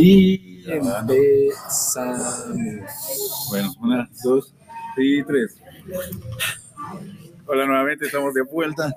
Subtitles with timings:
[0.00, 2.46] Y empezamos.
[3.50, 4.54] Bueno, una, dos
[4.96, 5.56] y tres.
[7.46, 8.92] Hola, nuevamente estamos de vuelta.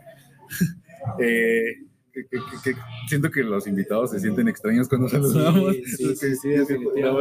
[1.19, 1.63] Eh,
[2.11, 5.73] que- que- que- que siento que los invitados se sienten extraños cuando saludamos.
[5.97, 6.15] sí,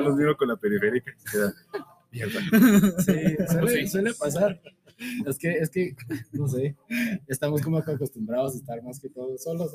[0.03, 1.13] los miro con la periférica.
[2.11, 2.41] mierda.
[2.99, 3.37] Suele,
[3.83, 3.89] Sí.
[3.89, 4.61] suele pasar.
[5.27, 5.95] Es que, es que,
[6.33, 6.75] no sé,
[7.27, 9.73] estamos como acostumbrados a estar más que todo solos.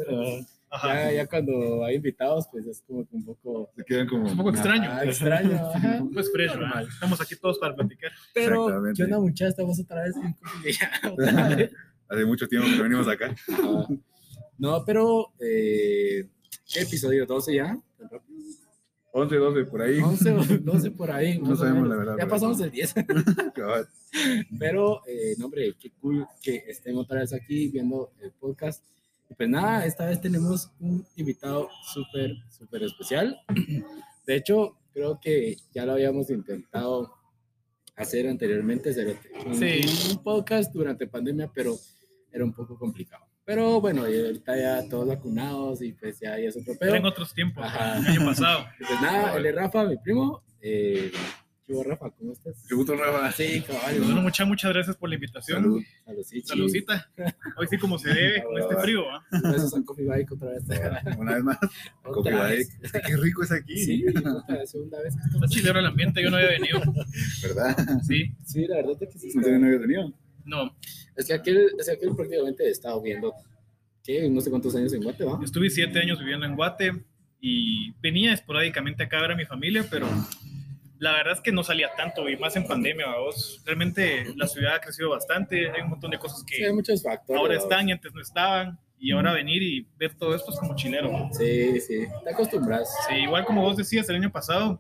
[0.83, 4.25] Ya, ya cuando hay invitados, pues es como que un poco Se quedan como.
[4.25, 4.89] Es un poco extraño.
[4.91, 5.55] ah, extraño.
[5.73, 6.03] ajá.
[6.13, 6.55] Fresh, ¿verdad?
[6.55, 6.87] Normal.
[6.87, 8.11] Estamos aquí todos para platicar.
[8.33, 8.81] Pero.
[8.95, 9.49] ¿qué onda, muchachos?
[9.49, 10.35] Estamos otra vez en
[11.11, 11.71] otra vez.
[12.07, 13.35] Hace mucho tiempo que venimos acá.
[13.51, 13.87] Ajá.
[14.57, 16.29] No, pero, eh,
[16.71, 17.25] ¿qué episodio?
[17.25, 17.77] ¿12 ya?
[19.13, 19.47] ¿Tan rápido?
[19.47, 19.99] 11, 12, por ahí.
[19.99, 21.39] 11 o 12 por ahí.
[21.39, 22.93] No sabemos la verdad, Ya pero- pasamos el 10.
[23.55, 23.87] Cabal.
[24.59, 28.83] Pero, eh, no, hombre, qué cool que estén otra vez aquí viendo el podcast.
[29.29, 33.39] Y pues nada, esta vez tenemos un invitado súper, súper especial.
[34.25, 37.13] De hecho, creo que ya lo habíamos intentado
[37.95, 38.91] hacer anteriormente.
[39.45, 39.81] Un, Sí.
[40.11, 41.75] un podcast durante pandemia, pero
[42.31, 43.25] era un poco complicado.
[43.45, 46.95] Pero bueno, y ahorita ya todos vacunados y pues ya, ya es otro pedo.
[46.95, 47.97] En otros tiempos, Ajá.
[47.97, 48.65] el año pasado.
[48.77, 50.43] Pues nada, él es Rafa, mi primo.
[50.61, 51.11] Eh,
[51.65, 52.09] ¿Qué hubo, Rafa?
[52.11, 52.65] ¿Cómo estás?
[52.67, 53.31] Qué gusto, Rafa.
[53.31, 54.03] Sí, caballo.
[54.03, 55.61] Bueno, muchas, muchas gracias por la invitación.
[55.61, 55.81] Salud.
[56.05, 56.47] Saludcita.
[56.47, 57.11] Saludcita.
[57.57, 59.03] Hoy sí como se debe, con este frío.
[59.09, 59.23] ¿ah?
[59.31, 60.63] Besos a Coffee Bike otra vez.
[61.17, 61.57] Una vez más.
[62.03, 62.67] Coffee Bike.
[62.81, 63.77] Es que qué rico es aquí.
[63.77, 66.79] Sí, vez, segunda vez que Está chilero el ambiente, yo no había venido.
[67.41, 67.75] ¿Verdad?
[68.07, 69.31] Sí, Sí, la verdad es que sí.
[69.35, 70.13] ¿No está- no había tenido?
[70.45, 70.75] No.
[71.15, 73.33] Es que aquel, es que aquel prácticamente he estado viendo,
[74.03, 74.29] ¿qué?
[74.29, 75.39] No sé cuántos años en Guate, ¿va?
[75.43, 76.93] Estuve siete años viviendo en Guate
[77.39, 80.07] y venía esporádicamente acá a ver a mi familia, pero
[80.99, 83.61] la verdad es que no salía tanto y más en pandemia, vos.
[83.65, 87.01] Realmente la ciudad ha crecido bastante, hay un montón de cosas Sí, hay que muchos
[87.01, 87.39] factores.
[87.39, 88.79] ahora están y antes no estaban.
[88.99, 91.11] Y ahora venir y ver todo esto es como chilero.
[91.11, 91.33] ¿no?
[91.33, 92.87] Sí, sí, te acostumbras.
[93.09, 94.79] Sí, igual como vos decías el año pasado,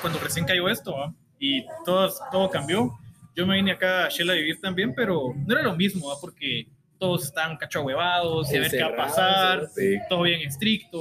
[0.00, 1.12] cuando recién cayó esto, ¿va?
[1.40, 2.92] y todo, todo cambió.
[3.38, 6.14] Yo me vine acá a Shell a vivir también, pero no era lo mismo, ¿va?
[6.20, 6.66] porque
[6.98, 9.96] todos estaban cacho huevados, y a ver qué va a pasar, Sí.
[10.08, 10.98] todo bien estricto,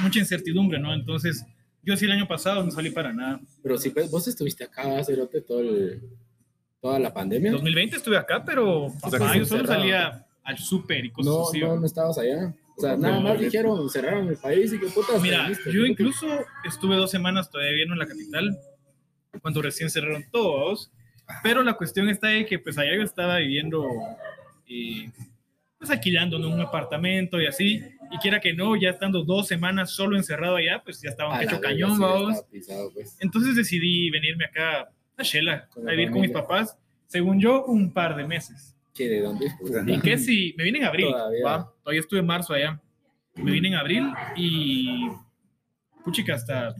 [0.00, 0.92] mucha incertidumbre, ¿no?
[0.92, 1.44] Entonces,
[1.84, 3.40] yo sí el año pasado no salí para nada.
[3.62, 6.02] Pero sí, pues vos estuviste acá, Cerote, todo el,
[6.80, 7.50] toda la pandemia.
[7.50, 9.66] En 2020 estuve acá, pero O sea, papá, yo solo encerrado.
[9.82, 11.60] salía al súper y cosas No, así.
[11.60, 12.52] no, no estabas allá.
[12.76, 15.22] O sea, nada más dijeron, cerraron el país y qué putas.
[15.22, 16.26] Mira, yo incluso
[16.64, 18.58] estuve dos semanas todavía viviendo en la capital,
[19.40, 20.90] cuando recién cerraron todos,
[21.42, 23.86] pero la cuestión está de que pues allá yo estaba viviendo,
[24.68, 25.10] eh,
[25.78, 29.90] pues alquilando en un apartamento y así, y quiera que no, ya estando dos semanas
[29.90, 32.42] solo encerrado allá, pues ya estaba un verga, cañón, sí, vamos.
[32.50, 33.16] pisado, pues.
[33.20, 38.16] Entonces decidí venirme acá a Shela, a vivir con mis papás, según yo, un par
[38.16, 38.76] de meses.
[38.94, 39.52] ¿Qué, de dónde?
[39.60, 41.10] Pues, ¿Y qué si me vine en abril?
[41.10, 41.44] Todavía.
[41.44, 41.72] ¿va?
[41.82, 42.80] Todavía estuve en marzo allá.
[43.34, 45.08] Me vine en abril y.
[46.02, 46.74] Puchica, hasta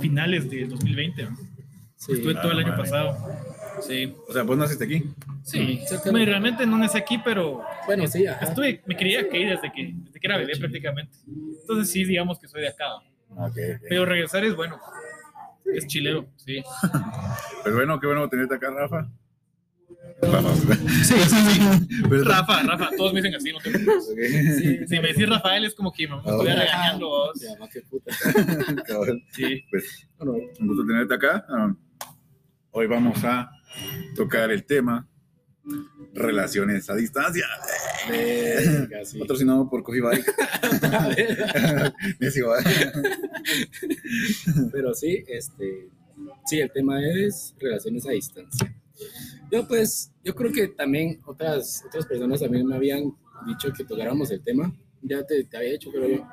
[0.00, 1.22] finales de 2020.
[1.22, 1.53] ¿no?
[1.96, 2.12] Sí.
[2.12, 2.82] Estuve todo el Ah, año madre.
[2.82, 3.16] pasado.
[3.80, 4.14] Sí.
[4.28, 5.04] O sea, vos naciste aquí.
[5.42, 5.80] Sí.
[6.10, 8.44] Bueno, realmente no nací aquí, pero Bueno, sí, ajá.
[8.46, 11.16] estuve, me crié aquí desde que, desde que era bebé prácticamente.
[11.60, 12.86] Entonces sí, digamos que soy de acá.
[13.36, 13.56] Ok.
[13.88, 14.78] Pero regresar es bueno.
[15.72, 16.62] Es chilero, sí.
[17.64, 19.08] Pero bueno, qué bueno tenerte acá, Rafa.
[20.22, 20.54] Rafa.
[21.02, 21.60] Sí, sí, sí.
[22.24, 24.08] Rafa, Rafa, todos me dicen así, no te preocupes.
[24.10, 24.18] Ok.
[24.58, 27.08] Sí, Si me decís Rafael es como que me estoy Ah, regañando.
[27.08, 27.40] vos.
[27.40, 28.14] Ya, más que puta.
[28.86, 29.22] Cabal.
[29.32, 29.64] Sí.
[29.70, 31.44] Pues Bueno, un gusto tenerte acá.
[31.48, 31.74] Ah,
[32.76, 33.52] Hoy vamos a
[34.16, 35.08] tocar el tema
[36.12, 37.46] relaciones a distancia.
[39.04, 39.20] sí.
[39.20, 40.26] Patrocinado por Coffee Bike.
[42.42, 42.56] ¿va?
[44.72, 45.88] Pero sí, este,
[46.46, 48.74] sí, el tema es relaciones a distancia.
[49.52, 53.14] Yo pues, yo creo que también otras, otras personas también me habían
[53.46, 54.74] dicho que tocáramos el tema.
[55.00, 56.26] Ya te, te había hecho, creo yo.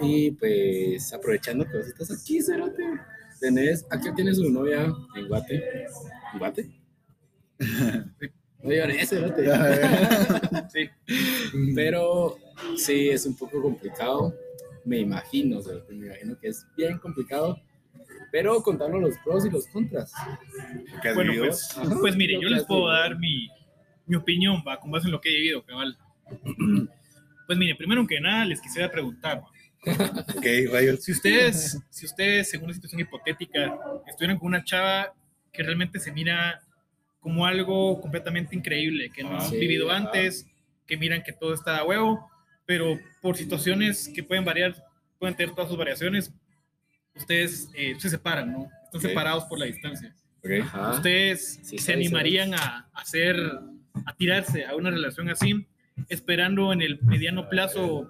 [0.00, 2.82] Y pues, aprovechando que estás aquí, Cerote,
[3.42, 5.86] tenés, aquí tienes su novia en Guate.
[6.32, 6.70] ¿En Guate?
[8.62, 9.44] No llores, Cerote.
[10.68, 10.88] Sí.
[11.74, 12.38] Pero
[12.76, 14.32] sí, es un poco complicado.
[14.84, 17.60] Me imagino, o sea, me imagino que es bien complicado.
[18.30, 20.12] Pero contarnos los pros y los contras.
[21.02, 21.96] ¿Qué Bueno, pues, Ajá.
[22.00, 23.48] pues mire, yo les puedo dar mi,
[24.06, 25.98] mi opinión, va, con base en lo que he vivido, cabal.
[27.44, 29.50] Pues mire, primero que nada les quisiera preguntar, va,
[30.36, 31.02] Ok, rayos.
[31.04, 33.76] si ustedes, si ustedes, en una situación hipotética,
[34.06, 35.12] estuvieran con una chava
[35.52, 36.60] que realmente se mira
[37.20, 40.06] como algo completamente increíble, que no Ah, han sí, vivido ajá.
[40.06, 40.46] antes,
[40.86, 42.28] que miran que todo está a huevo,
[42.66, 44.74] pero por situaciones que pueden variar,
[45.18, 46.32] pueden tener todas sus variaciones,
[47.14, 48.64] ustedes eh, se separan, ¿no?
[48.84, 49.02] Están Ok.
[49.08, 50.14] separados por la distancia.
[50.44, 50.50] Ok.
[50.62, 50.90] Ajá.
[50.92, 53.36] ¿Ustedes Sí, se animarían a hacer,
[54.06, 55.66] a tirarse a una relación así,
[56.08, 58.08] esperando en el mediano plazo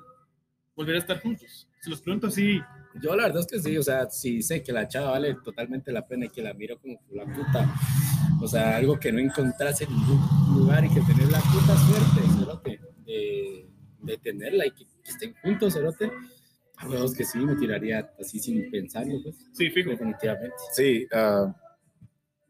[0.76, 1.69] volver a estar juntos?
[1.80, 2.60] Se los pregunto así.
[3.02, 5.90] Yo la verdad es que sí, o sea, si sé que la chava vale totalmente
[5.92, 7.74] la pena y que la miro como la puta,
[8.40, 10.20] o sea, algo que no encontrás en ningún
[10.54, 13.66] lugar y que tener la puta suerte, cerote, de,
[14.00, 16.10] de tenerla y que, que estén juntos, cerote,
[16.76, 19.90] a huevos que sí, me tiraría así sin pensarlo, pues, Sí, fijo.
[19.90, 20.56] definitivamente.
[20.75, 21.54] Sí, ah,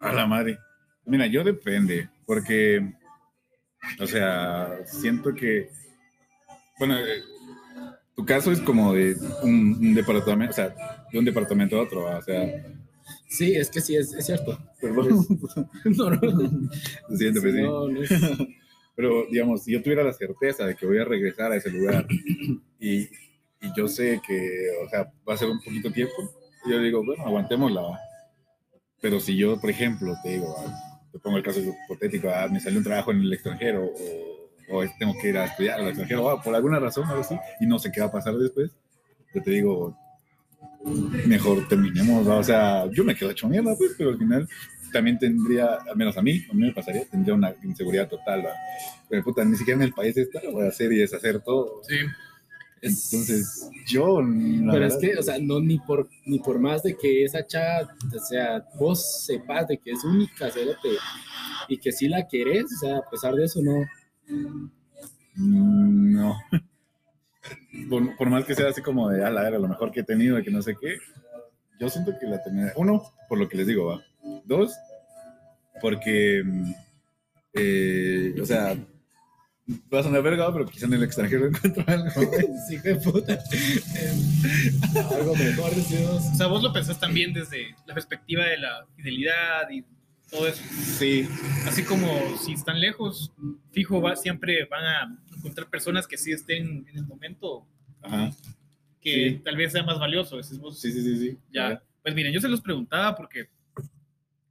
[0.01, 0.59] a la madre.
[1.05, 2.95] Mira, yo depende, porque,
[4.01, 5.69] o sea, siento que,
[6.79, 7.23] bueno, eh,
[8.17, 10.75] tu caso es como de un, un departamento, o sea,
[11.11, 12.47] de un departamento a otro, o sea,
[13.29, 14.59] Sí, es que sí, es, es cierto.
[14.81, 15.09] perdón,
[15.97, 16.69] No, no, no.
[17.09, 17.63] lo siento, pues, sí.
[17.63, 18.11] No, no es-
[18.95, 22.07] pero digamos, si yo tuviera la certeza de que voy a regresar a ese lugar
[22.79, 23.09] y, y
[23.77, 26.13] yo sé que, o sea, va a ser un poquito tiempo,
[26.69, 27.99] yo digo, bueno, aguantémosla.
[29.01, 30.55] Pero si yo, por ejemplo, te digo,
[31.11, 34.32] te pongo el caso hipotético, ah, me salió un trabajo en el extranjero o,
[34.71, 37.67] o tengo que ir a estudiar al extranjero, ah, por alguna razón, algo así, y
[37.67, 38.71] no sé qué va a pasar después,
[39.35, 39.97] yo te digo,
[41.27, 44.49] mejor terminemos, o sea, yo me quedo hecho mierda, pues, pero al final
[44.93, 48.45] también tendría, al menos a mí, a mí me pasaría, tendría una inseguridad total,
[49.09, 51.81] pero puta, ni siquiera en el país está, voy a hacer y deshacer todo.
[51.89, 51.97] Sí.
[52.83, 54.17] es- Entonces, yo...
[54.17, 57.47] Pero es verdad, que, o sea, no ni por, ni por más de que esa
[57.47, 60.91] chava, o sea, vos sepas de que es única, cerote,
[61.69, 63.85] y que sí la querés, o sea, a pesar de eso, no.
[64.29, 66.37] Mm, no.
[67.89, 70.05] Por, por más que sea así como de, a la era lo mejor que he
[70.05, 70.99] tenido, de que no sé qué,
[71.81, 74.05] yo siento que la tenía, uno, por lo que les digo, va.
[74.45, 74.73] Dos,
[75.81, 76.73] porque, mm,
[77.55, 78.77] eh, o sea,
[79.93, 82.11] va a sonar verga, pero quizá en el extranjero encuentro algo.
[82.69, 83.39] Sí, qué puta.
[85.11, 86.23] Algo mejor, decimos.
[86.33, 89.85] O sea, vos lo pensás también desde la perspectiva de la fidelidad y
[90.33, 90.63] todo eso.
[90.99, 91.29] Sí,
[91.67, 92.09] Así como
[92.39, 93.33] si están lejos,
[93.71, 97.67] fijo, va, siempre van a encontrar personas que sí estén en el momento
[98.03, 98.33] ajá,
[99.01, 99.41] que Sí.
[99.45, 100.43] tal vez sea más valioso.
[100.43, 100.57] sí,
[100.93, 101.39] sí, sí, sí.
[101.53, 101.83] Ya.
[102.03, 103.49] Pues miren, yo se los preguntaba porque,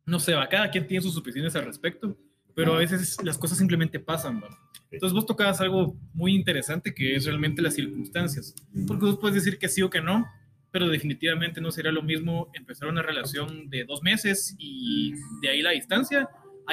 [0.06, 2.18] no sé, va, cada quien tiene sus opiniones al respecto,
[2.56, 4.50] pero a veces las cosas simplemente pasan, ¿va?
[4.90, 8.54] Entonces vos tocabas algo muy interesante que es realmente las circunstancias.
[8.88, 10.26] Porque vos puedes decir que sí o que no,
[10.72, 15.62] pero definitivamente no sería lo mismo empezar una relación de dos meses y de ahí
[15.62, 16.30] la distancia,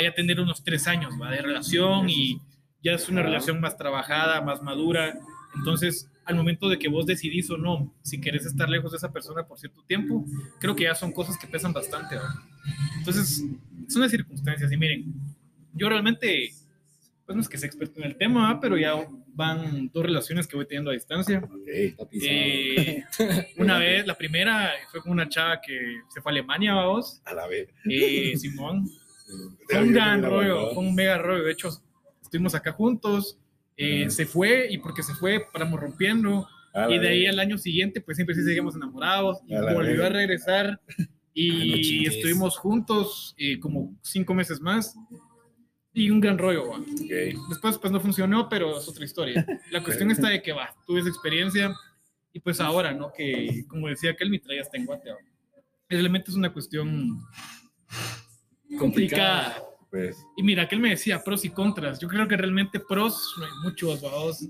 [0.07, 1.31] a tener unos tres años ¿va?
[1.31, 2.41] de relación y
[2.83, 5.19] ya es una relación más trabajada, más madura.
[5.57, 9.11] Entonces, al momento de que vos decidís o no, si querés estar lejos de esa
[9.13, 10.25] persona por cierto tiempo,
[10.61, 12.17] creo que ya son cosas que pesan bastante.
[12.17, 12.35] ¿va?
[12.99, 13.45] Entonces,
[13.89, 14.71] son las circunstancias.
[14.71, 15.13] Y miren,
[15.73, 16.51] yo realmente,
[17.27, 18.95] pues no es que sea experto en el tema, pero ya
[19.39, 21.39] van dos relaciones que voy teniendo a distancia.
[21.39, 21.69] Ok.
[21.69, 22.33] Está pisado.
[22.35, 23.05] Eh,
[23.57, 27.33] una vez, la primera fue con una chava que se fue a Alemania, vamos, A
[27.35, 27.69] la vez.
[27.89, 28.87] eh, Simón.
[29.69, 31.45] Fue un gran rollo, fue un mega rollo.
[31.45, 31.71] De hecho,
[32.21, 33.39] estuvimos acá juntos,
[33.77, 36.49] eh, se fue y porque se fue, paramos rompiendo.
[36.75, 39.39] A Y de ahí al año siguiente, pues siempre sí seguimos enamorados.
[39.47, 40.81] Y A volvió a regresar
[41.41, 42.17] Ah, no y chingues.
[42.17, 44.97] estuvimos juntos eh, como cinco meses más.
[45.99, 46.79] Y un gran rollo, va.
[46.79, 47.49] Ok.
[47.49, 49.45] Después pues no funcionó, pero es otra historia.
[49.71, 51.75] La cuestión está de que va, tuve esa experiencia
[52.33, 53.13] y pues ahora, ¿no?
[53.13, 55.11] Que como decía que mi traía hasta en Guate.
[55.89, 57.19] Realmente es una cuestión
[58.79, 59.63] complicada.
[59.91, 61.99] Pues, Y mira, que él me decía pros y contras.
[61.99, 64.47] Yo creo que realmente pros no hay muchos, vamos.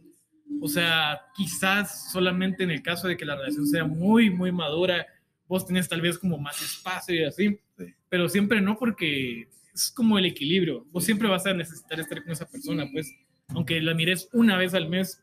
[0.61, 5.07] O sea, quizás solamente en el caso de que la relación sea muy, muy madura,
[5.47, 7.95] vos tenés tal vez como más espacio y así, Sí.
[8.09, 9.49] pero siempre no porque
[9.83, 10.85] es como el equilibrio.
[10.91, 13.13] Vos siempre vas a necesitar estar con esa persona, pues,
[13.49, 15.23] aunque la mires una vez al mes.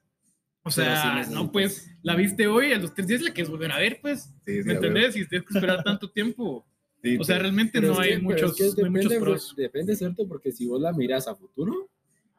[0.63, 1.29] O sí sea, necesitas.
[1.29, 4.24] no, pues, la viste hoy, a los tres días la quieres volver a ver, pues,
[4.45, 5.15] sí, sí, ¿me entendés?
[5.15, 6.65] Y tienes que esperar tanto tiempo.
[7.03, 9.53] Sí, O sea, realmente no hay que- muchos, es que no hay muchos depende, pros.
[9.55, 10.27] Depende, ¿cierto?
[10.27, 11.88] Porque si vos la miras a futuro,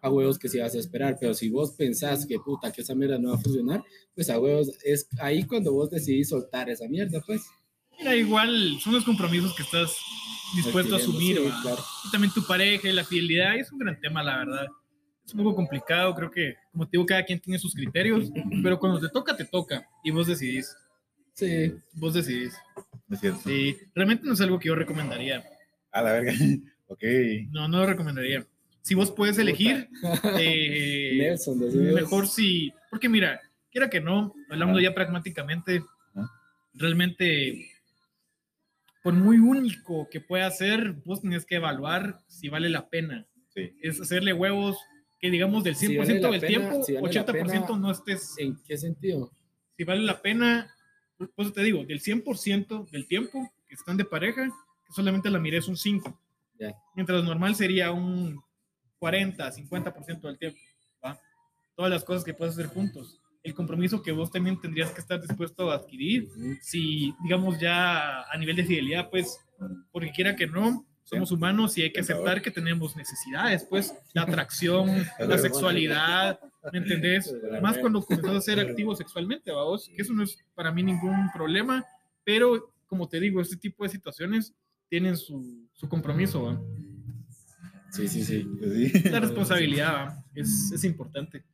[0.02, 2.94] a huevos que sí vas a esperar, pero si vos pensás que puta, que esa
[2.96, 6.88] mierda no va a funcionar, pues a huevos es ahí cuando vos decidís soltar esa
[6.88, 7.42] mierda, pues.
[7.98, 9.96] Mira, igual son los compromisos que estás
[10.54, 11.36] dispuesto a asumir.
[11.38, 11.82] Sí, claro.
[12.06, 14.66] Y también tu pareja y la fidelidad es un gran tema, la verdad.
[15.24, 18.30] Es un poco complicado, creo que, como te digo, cada quien tiene sus criterios,
[18.62, 20.74] pero cuando te toca, te toca y vos decidís.
[21.34, 22.54] Sí, Vos decidís.
[23.10, 23.40] es cierto.
[23.44, 25.44] Sí, realmente no es algo que yo recomendaría.
[25.92, 26.32] A la verga.
[26.88, 27.02] Ok.
[27.50, 28.46] No, no lo recomendaría.
[28.80, 29.88] Si vos puedes elegir,
[30.38, 31.58] eh, Nelson,
[31.92, 32.72] mejor si.
[32.90, 33.40] Porque mira,
[33.72, 35.82] quiera que no, hablando ya pragmáticamente,
[36.14, 36.30] Ajá.
[36.74, 37.70] realmente,
[39.06, 43.24] por muy único que pueda ser, vos tenés que evaluar si vale la pena.
[43.54, 43.70] Sí.
[43.80, 44.76] Es hacerle huevos
[45.20, 47.90] que, digamos, del 100% Si vale del pena- tiempo, si vale la 80% pena- no
[47.92, 48.34] estés.
[48.38, 49.30] ¿En qué sentido?
[49.76, 50.74] Si vale la pena,
[51.36, 55.68] pues te digo, del 100% del tiempo que están de pareja, que solamente la mires
[55.68, 56.20] un 5.
[56.58, 56.74] Ya.
[56.96, 58.42] Mientras normal sería un
[58.98, 60.58] 40, 50% del tiempo.
[61.04, 61.16] ¿va?
[61.76, 63.20] Todas las cosas que puedes hacer juntos.
[63.46, 66.28] El compromiso que vos también tendrías que estar dispuesto a adquirir,
[66.60, 69.38] si, digamos, ya a nivel de fidelidad, pues,
[69.92, 74.22] porque quiera que no, somos humanos y hay que aceptar que tenemos necesidades, pues, la
[74.22, 76.40] atracción, la sexualidad,
[76.72, 77.32] ¿me entendés?
[77.62, 81.30] Más cuando comenzás a ser activo sexualmente, vamos, que eso no es para mí ningún
[81.32, 81.84] problema,
[82.24, 84.52] pero como te digo, este tipo de situaciones
[84.88, 86.60] tienen su, su compromiso, ¿va?
[87.92, 88.44] Sí, sí, sí.
[88.92, 89.08] Sí.
[89.08, 90.24] la responsabilidad ¿va?
[90.34, 91.44] es, es importante.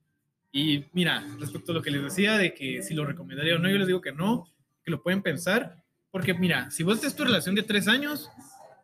[0.53, 3.71] Y mira, respecto a lo que les decía de que si lo recomendaría o no,
[3.71, 4.47] yo les digo que no,
[4.85, 8.31] que lo pueden pensar, porque mira, si vos tienes tu relación de tres años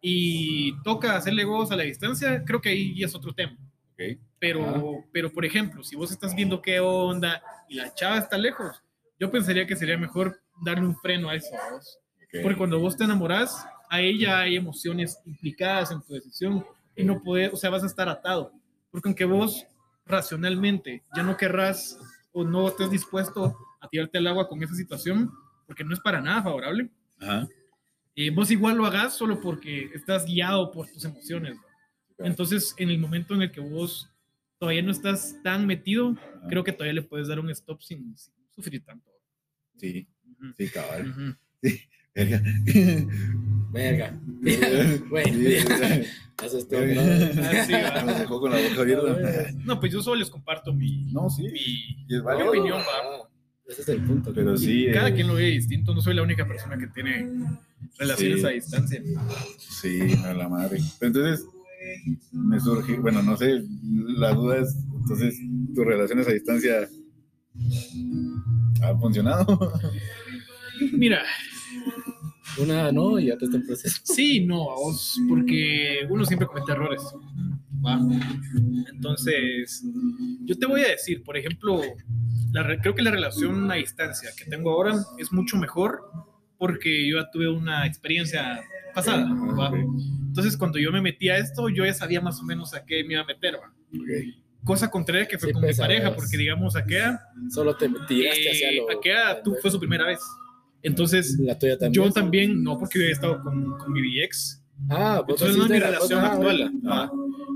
[0.00, 3.56] y toca hacerle huevos a la distancia, creo que ahí es otro tema.
[3.92, 4.18] Ok.
[4.38, 4.82] Pero, Ajá.
[5.12, 8.82] pero por ejemplo, si vos estás viendo qué onda y la chava está lejos,
[9.20, 11.48] yo pensaría que sería mejor darle un freno a eso.
[11.52, 11.98] ¿va vos?
[12.16, 12.42] Ok.
[12.42, 16.64] Porque cuando vos te enamorás, a ella hay emociones implicadas en tu decisión
[16.96, 18.52] y no puedes, o sea, vas a estar atado.
[18.90, 19.66] Porque aunque vos
[20.08, 21.98] racionalmente ya no querrás
[22.32, 25.30] o no estés dispuesto a tirarte al agua con esa situación,
[25.66, 27.46] porque no es para nada favorable, Ajá.
[28.16, 31.56] eh, vos igual lo hagas solo porque estás guiado por tus emociones.
[32.18, 34.10] Entonces, en el momento en el que vos
[34.58, 36.16] todavía no estás tan metido,
[36.48, 39.08] creo que todavía le puedes dar un stop sin, sin sufrir tanto.
[39.76, 40.08] Sí,
[40.56, 41.36] sí, cabal.
[41.62, 41.80] Sí,
[42.26, 43.08] todo.
[43.72, 44.10] Verga.
[44.12, 44.18] ¿no?
[47.76, 48.02] Ah.
[48.06, 49.50] Nos dejó con la boca abierta.
[49.64, 51.42] No, pues yo solo les comparto mi, No, sí.
[51.42, 52.50] mi, Y es mi válido.
[52.50, 53.24] opinión, va.
[53.24, 53.28] Ah,
[53.68, 54.32] Ese es el punto.
[54.34, 54.86] Pero sí.
[54.92, 57.28] cada eh, quien lo ve distinto, no soy la única persona que tiene
[57.98, 58.46] relaciones Sí.
[58.46, 59.02] a distancia.
[59.58, 60.78] Sí, a la madre.
[60.98, 61.46] Pero entonces,
[62.32, 63.62] me surge, bueno, no sé,
[64.16, 65.38] la duda es, entonces,
[65.74, 66.88] ¿tus relaciones a distancia
[68.82, 69.72] han funcionado?
[70.92, 71.22] Mira,
[72.58, 74.00] Una no, y ya está en proceso.
[74.04, 74.66] sí, no,
[75.28, 77.02] porque uno siempre comete errores.
[77.84, 78.00] ¿va?
[78.90, 79.84] Entonces,
[80.44, 81.80] yo te voy a decir, por ejemplo,
[82.52, 86.00] la re- creo que la relación a distancia que tengo ahora es mucho mejor
[86.56, 88.60] porque yo ya tuve una experiencia
[88.94, 89.28] pasada.
[89.58, 89.70] ¿va?
[90.26, 93.04] Entonces, cuando yo me metí a esto, yo ya sabía más o menos a qué
[93.04, 93.54] me iba a meter.
[93.54, 93.72] ¿va?
[93.94, 94.34] Ok.
[94.64, 98.70] Cosa contraria que fue Sí, con mi pareja, porque digamos, Akea, Solo te tiraste hacia
[98.72, 98.98] eh, lo.
[98.98, 100.18] Akea tú, fue su primera vez.
[100.82, 102.04] Entonces, La tuya también.
[102.04, 105.64] yo también, no porque yo he estado con, con mi ex, Ah, vos entonces no
[105.64, 106.72] es mi la relación cosa, actual.
[106.86, 107.10] ah.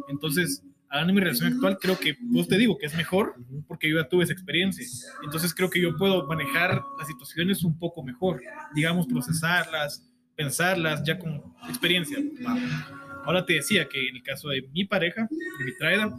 [0.08, 3.36] Entonces, hablando de mi relación actual, creo que, vos te digo que es mejor
[3.68, 4.84] porque yo ya tuve esa experiencia.
[5.24, 8.40] Entonces, creo que yo puedo manejar las situaciones un poco mejor,
[8.74, 10.02] digamos, procesarlas,
[10.34, 12.18] pensarlas ya con experiencia.
[13.24, 16.12] Ahora te decía que en el caso de mi pareja, de mi traida,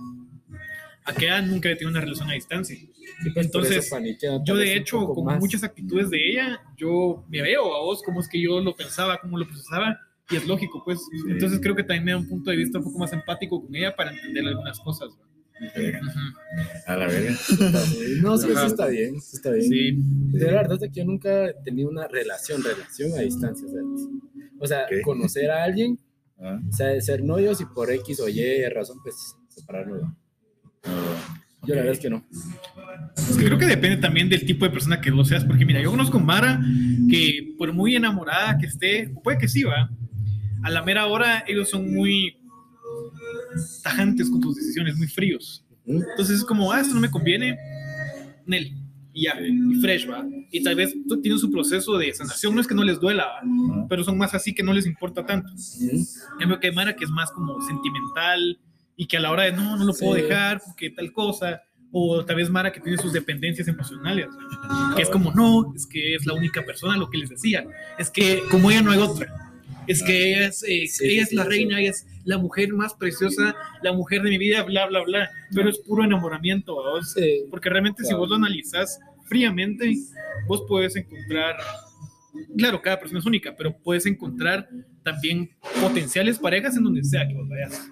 [1.05, 2.75] Akea nunca he tenido una relación a distancia.
[2.77, 2.89] Sí,
[3.33, 3.89] pues, Entonces,
[4.45, 5.39] Yo de hecho, con más.
[5.39, 9.19] muchas actitudes de ella, yo me veo a vos cómo es que yo lo pensaba,
[9.21, 10.99] cómo lo procesaba, y es lógico, pues.
[11.27, 13.75] Entonces creo que también me da un punto de vista un poco más empático con
[13.75, 15.09] ella para entender algunas cosas.
[16.87, 17.31] A la verga.
[18.21, 19.15] No, sí, eso está bien.
[19.15, 19.69] eso está bien.
[19.69, 19.91] Sí,
[20.37, 23.67] De la verdad es que yo nunca he tenido una relación, relación a distancia.
[23.67, 23.81] O sea,
[24.59, 25.03] o sea, Ok.
[25.03, 25.99] conocer a alguien,
[26.39, 29.15] Ah, o sea, ser novios y por X o Y razón, pues
[29.49, 30.01] separarnos.
[31.65, 32.25] Yo la verdad es que no.
[33.15, 35.81] es que creo que depende también del tipo de persona que vos seas, porque mira,
[35.81, 36.59] yo conozco Mara
[37.09, 39.89] que por muy enamorada que esté, puede que sí, va,
[40.63, 42.37] a la mera hora ellos son muy
[43.81, 45.65] tajantes con sus decisiones, muy fríos.
[45.85, 47.57] Entonces es como, ah, esto no me conviene,
[48.45, 48.73] Nel,
[49.13, 50.25] y ya, y fresh, va.
[50.51, 53.87] Y tal vez tienen su proceso de sanación, no es que no les duela, ¿va?
[53.87, 55.51] Pero son más así que no les importa tanto.
[55.81, 56.05] En
[56.39, 58.59] cambio que hay Mara que es más como sentimental
[58.95, 60.21] y que a la hora de no, no lo puedo Sí.
[60.21, 61.61] dejar porque tal cosa.
[61.95, 64.27] O tal vez Mara que tiene sus dependencias emocionales.
[64.95, 67.65] Que es como, no, es que es la única persona, lo que les decía.
[67.99, 69.51] Es que como ella no hay otra.
[69.87, 72.93] Es que ella es, eh, Sí, ella es la reina, ella es la mujer más
[72.93, 75.29] preciosa, la mujer de mi vida, bla, bla, bla.
[75.53, 76.77] Pero es puro enamoramiento.
[77.51, 78.19] Porque realmente si Claro.
[78.21, 79.93] vos lo analizas fríamente,
[80.47, 81.57] vos puedes encontrar,
[82.57, 84.67] claro, cada persona es única, pero puedes encontrar
[85.03, 87.87] también potenciales parejas en donde sea que vos vayas.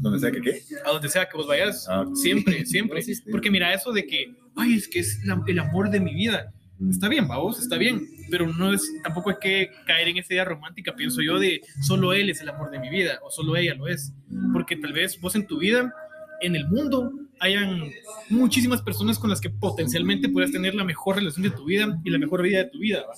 [0.00, 0.62] Donde sea que qué.
[0.84, 1.86] A donde sea que vos vayas.
[1.88, 3.00] Ah, Siempre, siempre.
[3.00, 3.22] No, sí, sí.
[3.30, 6.52] Porque mira, eso de que, ay, es que es la- el amor de mi vida.
[6.90, 8.08] Está bien, vamos, está bien.
[8.28, 12.12] Pero no es, tampoco hay que caer en esa idea romántica, pienso yo, de solo
[12.12, 14.12] él es el amor de mi vida o solo ella lo es.
[14.52, 15.94] Porque tal vez vos en tu vida,
[16.40, 17.88] en el mundo, hayan
[18.30, 22.10] muchísimas personas con las que potencialmente puedas tener la mejor relación de tu vida y
[22.10, 23.02] la mejor vida de tu vida.
[23.08, 23.14] ¿va?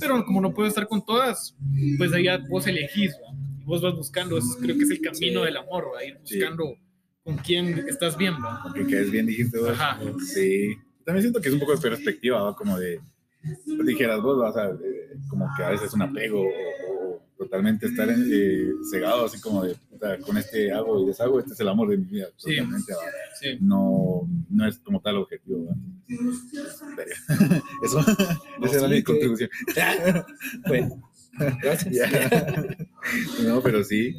[0.00, 1.54] Pero como no puedo estar con todas,
[1.98, 3.34] pues ahí ya vos elegís, ¿va?
[3.62, 5.46] Y vos vas buscando, eso creo que es el camino Sí.
[5.46, 6.04] del amor, ¿va?
[6.04, 6.36] ir Sí.
[6.38, 6.74] buscando
[7.24, 8.60] con quién estás bien, ¿va?
[8.64, 9.70] Aunque quedes bien, dijiste vos.
[9.70, 10.00] Ajá.
[10.26, 10.74] Sí.
[11.04, 12.56] También siento que es un poco de perspectiva, ¿va?
[12.56, 13.00] como de,
[13.84, 16.46] dijeras vos, vas a, eh, como que a veces un apego o,
[17.14, 21.38] o totalmente estar en, eh, cegado, así como de, puta, con este hago y deshago,
[21.40, 22.28] este es el amor de mi vida.
[22.36, 22.56] Sí.
[23.40, 23.58] Sí.
[23.60, 25.66] No, no es como tal objetivo.
[25.66, 25.74] ¿va?
[27.84, 28.00] Eso,
[28.60, 29.50] No, esa era sí, mi que- contribución.
[30.68, 31.11] Bueno,
[31.62, 32.10] gracias.
[33.44, 34.14] No, pero sí.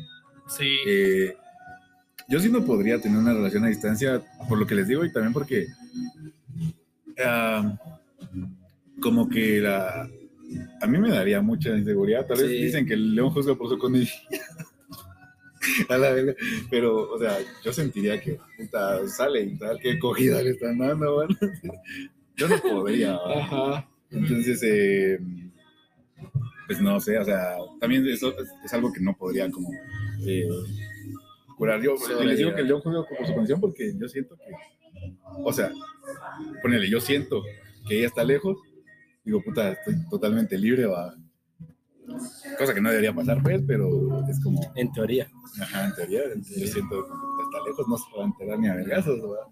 [0.47, 0.67] Sí.
[0.85, 1.33] eh,
[2.27, 5.11] yo sí no podría tener una relación a distancia, por lo que les digo, y
[5.13, 5.67] también porque
[8.99, 10.09] como que la,
[10.81, 12.25] a mí me daría mucha inseguridad.
[12.25, 12.63] Tal vez Sí.
[12.65, 14.21] dicen que el león juzga por su condición.
[15.89, 16.33] A la verga.
[16.69, 21.13] Pero, o sea, yo sentiría que puta, sale y tal, qué cogida le están dando,
[21.15, 21.37] bueno.
[22.35, 23.13] Yo no podría.
[23.13, 23.43] ¿va?
[23.43, 23.89] Ajá.
[24.11, 25.19] Entonces, eh,
[26.67, 29.69] pues no sé, o sea, también eso es, es algo que no podría como
[30.25, 30.47] eh,
[31.57, 31.81] curar.
[31.81, 32.25] Yo Sobrellevar.
[32.27, 34.51] les digo que yo juzgo por su condición porque yo siento que,
[35.43, 35.71] o sea,
[36.61, 37.41] ponele, yo siento
[37.87, 38.57] que ella está lejos,
[39.23, 41.15] digo, puta, estoy totalmente libre, va.
[42.57, 45.29] Cosa que no debería pasar, pues, pero es como, En teoría.
[45.61, 48.75] ajá, en teoría, yo siento que está lejos, no se va a enterar ni a
[48.75, 49.49] vergazos, ¿va?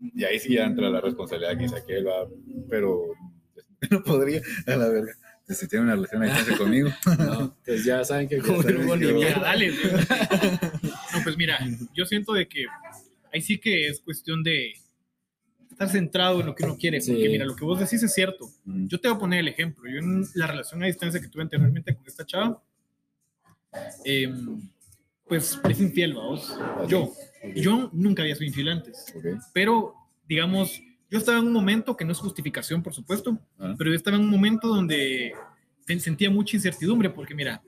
[0.00, 2.28] Y ahí sí ya entra la responsabilidad que dice aquel, va,
[2.68, 3.02] pero
[3.90, 5.12] no podría, a la verga.
[5.48, 6.90] Si tiene una relación a distancia conmigo.
[7.18, 9.30] No, pues ya saben que como Bolivia.
[9.30, 9.72] Ya, dale.
[10.82, 11.58] No, pues mira,
[11.94, 12.66] yo siento de que
[13.32, 14.74] ahí sí que es cuestión de
[15.70, 16.98] estar centrado en lo que uno quiere.
[16.98, 17.28] Porque Sí.
[17.28, 18.48] mira, lo que vos decís es cierto.
[18.64, 19.88] Yo te voy a poner el ejemplo.
[19.90, 22.62] Yo en la relación a distancia que tuve anteriormente con esta chava,
[24.04, 24.60] em,
[25.26, 26.54] pues es infiel, vamos.
[26.88, 27.12] Yo.
[27.54, 29.06] Y yo nunca había sido infiel antes.
[29.14, 29.24] Ok.
[29.52, 29.94] Pero,
[30.28, 33.74] digamos, yo estaba en un momento que no es justificación, por supuesto, Ah.
[33.78, 35.32] pero yo estaba en un momento donde
[35.86, 37.62] sentía mucha incertidumbre porque, mira,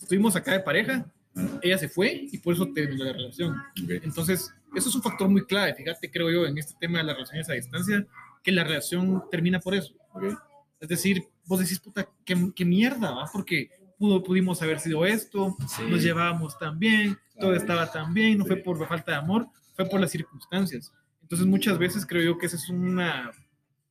[0.00, 1.58] estuvimos acá de pareja, Ah.
[1.62, 3.54] ella se fue y por eso terminó la relación.
[4.02, 7.16] Entonces, eso es un factor muy clave, fíjate, creo yo, en este tema de las
[7.16, 8.06] relaciones a distancia,
[8.42, 9.94] que la relación termina por eso.
[10.80, 13.28] Es decir, vos decís, puta, qué, qué mierda, ¿va?
[13.32, 15.82] Porque pudo, pudimos haber sido esto, Sí.
[15.88, 19.86] nos llevábamos tan bien, todo estaba tan bien, no fue por falta de amor, fue
[19.86, 20.92] por las circunstancias.
[21.26, 23.32] Entonces, muchas veces creo yo que ese es, una,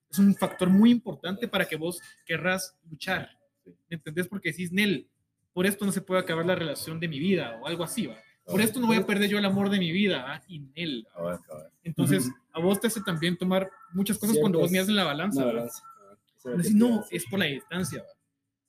[0.10, 3.30] es un factor muy importante para que vos querrás luchar.
[3.66, 4.30] ¿Me entendés?
[4.30, 5.10] Porque decís, Nel,
[5.52, 8.16] por esto no se puede acabar la relación de mi vida o algo así, ¿va?
[8.46, 10.42] Por esto no voy a perder yo el amor de mi vida, ¿va?
[10.48, 11.06] Y Nel.
[11.18, 11.42] ¿va?
[11.84, 15.46] Entonces, a vos te hace también tomar muchas cosas cuando vos miras en la balanza.
[16.46, 18.02] Decís, no, es por la distancia.
[18.02, 18.10] ¿va?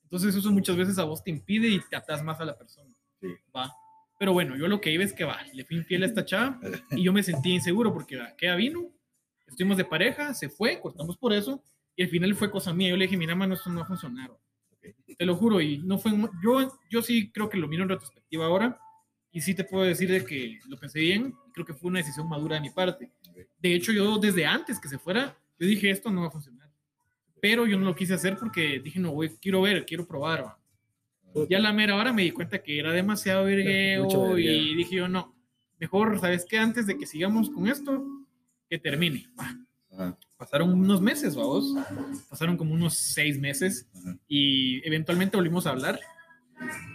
[0.03, 2.93] Entonces, eso muchas veces a vos te impide y te atas más a la persona.
[3.21, 3.29] Sí.
[3.55, 3.73] Va.
[4.17, 6.59] Pero bueno, yo lo que iba es que va, le fui infiel a esta chava
[6.91, 8.91] y yo me sentí inseguro porque va, que ella vino,
[9.47, 11.63] estuvimos de pareja, se fue, cortamos por eso
[11.95, 12.89] y al final fue cosa mía.
[12.89, 14.31] Yo le dije, mira, mano, esto no va a funcionar.
[14.31, 14.37] va.
[15.17, 16.11] Te lo juro, y no fue.
[16.13, 18.79] un- Yo, yo sí creo que lo miro en retrospectiva ahora
[19.31, 22.29] y sí te puedo decir de que lo pensé bien creo que fue una decisión
[22.29, 23.11] madura de mi parte.
[23.59, 26.69] De hecho, yo desde antes que se fuera, yo dije, esto no va a funcionar.
[27.41, 30.43] Pero yo no lo quise hacer porque dije, no, güey, quiero ver, quiero probar.
[30.45, 30.59] va.
[31.49, 35.35] Ya la mera hora me di cuenta que era demasiado vergueo y dije yo, no,
[35.79, 36.57] mejor, ¿sabes qué?
[36.59, 38.03] Antes de que sigamos con esto,
[38.69, 39.27] que termine.
[39.37, 40.17] Ajá.
[40.37, 41.73] Pasaron unos meses, vamos.
[42.29, 44.17] Pasaron como unos seis meses Ajá.
[44.27, 45.99] y eventualmente volvimos a hablar.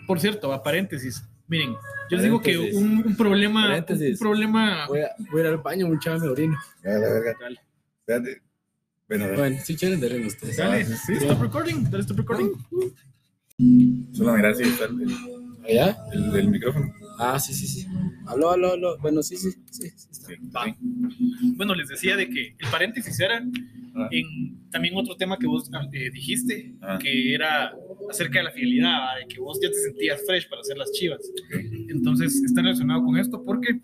[0.07, 1.71] Por cierto, a paréntesis, miren,
[2.11, 4.19] yo les digo que un, un problema, un Paréntesis.
[4.19, 6.57] problema Voy a, voy a ir al baño, mucha me orino.
[6.85, 7.37] A la verga.
[7.41, 7.61] Dale,
[8.01, 8.43] Espérate.
[9.09, 9.37] Bueno, dale.
[9.39, 10.57] Bueno, si quieren, denle ustedes.
[10.57, 11.15] dale, sí.
[11.15, 12.53] stop recording, dale stop recording.
[14.13, 15.07] Solo mirar si está el,
[15.69, 15.97] ¿Allá?
[16.13, 16.93] el, el micrófono.
[17.19, 17.87] Ah, sí, sí, sí.
[18.27, 18.99] Aló, aló, aló.
[18.99, 19.89] Bueno, sí, sí, sí.
[19.97, 20.65] sí está.
[20.65, 20.75] Sí.
[21.57, 23.43] Bueno, les decía de que el paréntesis era
[23.95, 24.09] Ah.
[24.11, 26.99] en también otro tema que vos eh, dijiste, Ah.
[26.99, 27.73] que era
[28.11, 29.17] acerca de la fidelidad, ¿va?
[29.19, 31.21] de que vos ya te sentías fresh para hacer las chivas.
[31.21, 31.61] Ok.
[31.91, 33.81] Entonces, está relacionado con esto porque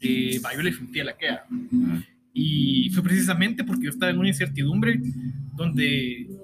[0.00, 1.44] eh, yo le fui infiel a Kea.
[1.44, 2.04] Ajá.
[2.34, 5.00] Y fue precisamente porque yo estaba en una incertidumbre
[5.56, 6.37] donde ah,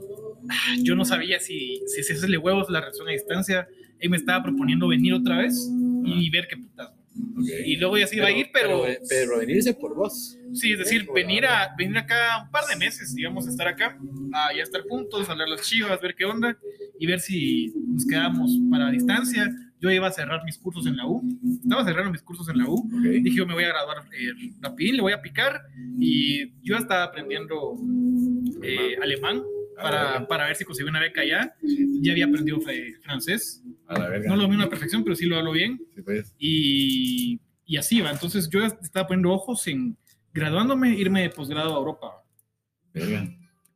[0.83, 3.69] yo no sabía si, si hacerle huevos la relación a distancia.
[3.99, 5.71] Él me estaba proponiendo venir otra vez
[6.05, 6.91] y ver qué putas.
[7.37, 7.47] Ok.
[7.65, 10.37] Y luego ya se iba a ir, pero, pero, pero venirse por vos.
[10.53, 13.99] sí, es decir, venir, a, venir acá un par de meses, digamos, estar acá,
[14.33, 16.57] a ya estar juntos, hablar las chivas, ver qué onda
[16.99, 19.51] y ver si nos quedamos para distancia.
[19.81, 21.23] Yo iba a cerrar mis cursos en la U,
[21.63, 23.23] estaba cerrando mis cursos en la U Ok.
[23.23, 25.61] dije yo me voy a graduar eh, rapidín, le voy a picar
[25.99, 27.77] y yo estaba aprendiendo
[28.63, 29.43] eh, alemán
[29.77, 31.55] para, para ver si conseguí una beca allá.
[32.01, 32.59] Ya había aprendido
[33.03, 34.29] francés, A la verga.
[34.29, 36.35] no lo domino a la perfección, pero sí lo hablo bien Sí, pues.
[36.39, 38.11] y, y así va.
[38.11, 39.97] Entonces yo estaba poniendo ojos en
[40.33, 42.23] graduándome, irme de posgrado a Europa.
[42.93, 43.23] Verga.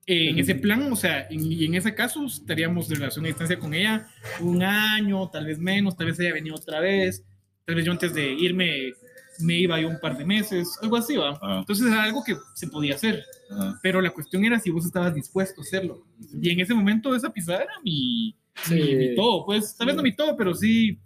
[0.06, 3.28] Eh, en ese plan, o sea, en- y en ese caso estaríamos de relación a
[3.28, 4.08] distancia con ella
[4.40, 7.24] un año, tal vez menos, tal vez ella venía otra vez,
[7.66, 8.92] tal vez yo antes de irme
[9.40, 11.38] me iba yo un par de meses, algo así, va.
[11.42, 13.78] Ah, Entonces era algo que se podía hacer, ajá.
[13.82, 16.04] pero la cuestión era si vos estabas dispuesto a hacerlo.
[16.40, 18.74] Y en ese momento esa pisada era mi, Sí.
[18.74, 20.98] mi, mi todo, pues tal vez no mi todo, pero sí,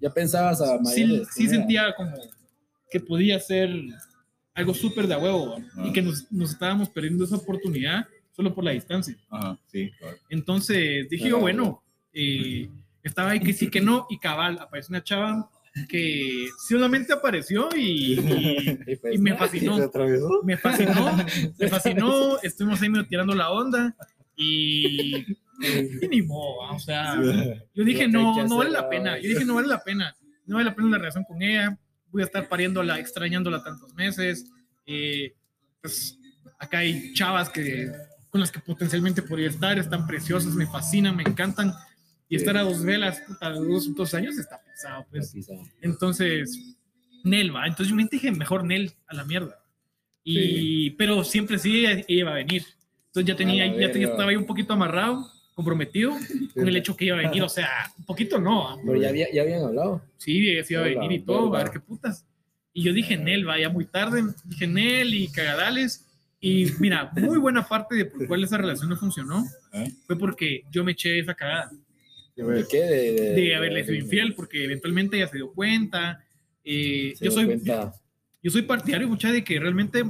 [0.00, 1.28] Ya pensabas a sí, mayores.
[1.32, 2.16] sí sentía como
[2.90, 3.70] que podía ser
[4.54, 5.56] algo súper de a huevo, ¿va?
[5.76, 5.84] Ah.
[5.86, 9.16] y que nos, nos estábamos perdiendo esa oportunidad solo por la distancia.
[9.30, 10.16] Ajá, sí, claro.
[10.30, 12.68] Entonces dije yo, bueno, eh,
[13.04, 15.48] estaba ahí que sí, que no, y cabal, apareció una chava
[15.88, 18.14] que solamente apareció y,
[18.86, 19.76] y- pues, y me fascinó.
[20.44, 21.16] Me fascinó,
[21.58, 23.94] me fascinó, estuvimos ahí medio tirando la onda
[24.36, 25.16] y,
[26.02, 27.16] y ni modo, o sea,
[27.74, 30.14] yo dije, no, no vale la pena, yo dije, no vale la pena,
[30.46, 31.78] no vale la pena la relación con ella,
[32.10, 34.50] voy a estar pariéndola, extrañándola tantos meses,
[34.86, 35.34] eh,
[35.80, 36.18] pues
[36.58, 37.90] acá hay chavas que,
[38.30, 41.72] con las que potencialmente podría estar, están preciosas, me fascinan, me encantan,
[42.28, 42.42] y Sí.
[42.42, 45.34] estar a dos velas, puta, dos, dos años está pesado, pues.
[45.80, 46.76] Entonces,
[47.24, 47.66] Nel va.
[47.66, 49.58] Entonces yo me dije, mejor Nel a la mierda.
[50.24, 52.62] Y, Pero siempre sí ella iba a venir.
[53.06, 56.12] Entonces ya tenía, ya tenía, estaba ahí un poquito amarrado, comprometido
[56.52, 57.42] con el hecho que iba a venir.
[57.42, 58.68] O sea, un poquito no.
[58.68, 58.76] ¿ah?
[58.84, 60.02] Pero ya, había- ya habían hablado.
[60.18, 62.26] Sí, sí iba a venir y todo, a ver qué putas.
[62.72, 64.22] Y yo dije, Nel, va ya muy tarde.
[64.44, 66.02] Dije, Nel y cagadales.
[66.40, 69.90] Y mira, muy buena parte de por cuál esa relación no funcionó ¿Eh?
[70.06, 71.70] fue porque yo me eché esa cagada
[72.36, 72.82] ¿De qué?
[72.82, 76.22] De, de, de haberle sido infiel, porque eventualmente ella se dio cuenta.
[76.64, 77.92] Eh, Se yo dio soy cuenta.
[78.42, 80.02] yo soy partidario mucha de que realmente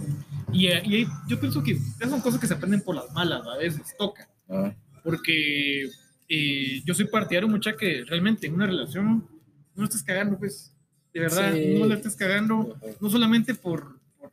[0.53, 3.57] y, y yo pienso que esas son cosas que se aprenden por las malas a
[3.59, 5.89] veces toca Ah, porque
[6.29, 9.29] eh, yo soy partidario mucha que realmente en una relación
[9.75, 10.73] no estés cagando pues
[11.13, 11.75] de verdad Sí.
[11.79, 12.87] no la estés cagando Ajá.
[13.01, 14.31] no solamente por, por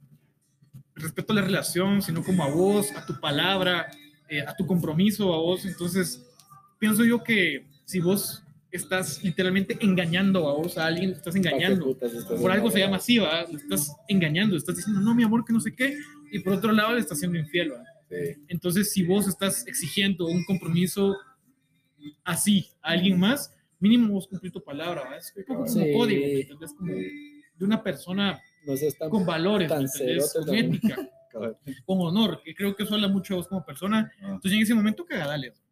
[0.96, 3.88] respeto a la relación sino como a vos a tu palabra
[4.30, 6.24] eh, a tu compromiso a vos entonces
[6.80, 11.88] pienso yo que si vos estás literalmente engañando a vos a alguien estás engañando ¿Para
[11.88, 13.44] qué putas estás por algo se llama así, ¿va?
[13.46, 15.96] Le estás engañando, estás diciendo, no, mi amor, que no sé qué,
[16.32, 17.84] y por otro lado le estás siendo infiel, ¿va?
[18.10, 18.16] sí.
[18.48, 21.16] Entonces, si vos estás exigiendo un compromiso
[22.24, 25.18] así a alguien más, mínimo vos cumplir tu palabra, ¿va?
[25.18, 25.94] Es un poco como Sí.
[25.94, 26.74] código, ¿me entendés?
[26.74, 29.10] Como de una persona No seas tan...
[29.10, 30.74] con valores, tan Con también.
[30.76, 31.10] ética,
[31.86, 34.12] con honor, que creo que eso habla mucho de vos como persona.
[34.22, 35.63] Ah, Entonces, en ese momento, cagadales.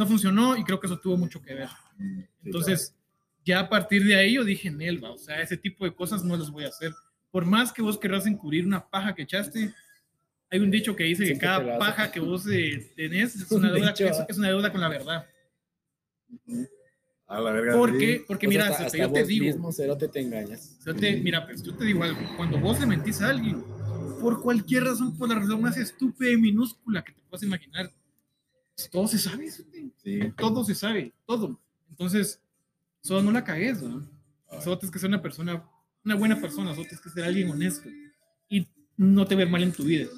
[0.00, 1.68] No funcionó y creo que eso tuvo mucho que ver.
[2.42, 2.96] Entonces,
[3.44, 6.38] ya a partir de ahí yo dije, Nelva, o sea, ese tipo de cosas no
[6.38, 6.94] las voy a hacer.
[7.30, 9.74] Por más que vos querrás encubrir una paja que echaste,
[10.48, 13.72] hay un dicho que dice que cada paja que vos eh, tenés es Un una,
[13.72, 15.26] deuda, es, es una deuda con la verdad.
[17.26, 17.72] A la verga.
[17.76, 20.78] Porque Pues mira, hasta, Cerote, hasta yo te digo, mismo, cerote, te engañas.
[20.82, 23.62] yo te- mira, pues yo te digo algo, cuando vos le mentís a alguien,
[24.18, 27.90] por cualquier razón, por la razón más estúpida y minúscula que te puedas imaginar,
[28.90, 29.50] todo se sabe.
[29.50, 30.20] Sí.
[30.36, 31.58] todo se sabe, todo.
[31.90, 32.40] Entonces,
[33.02, 34.08] solo no la cagues, ¿no?
[34.60, 35.64] Solo tienes que ser una persona,
[36.04, 37.88] una buena persona, solo tienes que ser alguien honesto
[38.48, 40.08] y no te ver mal en tu vida.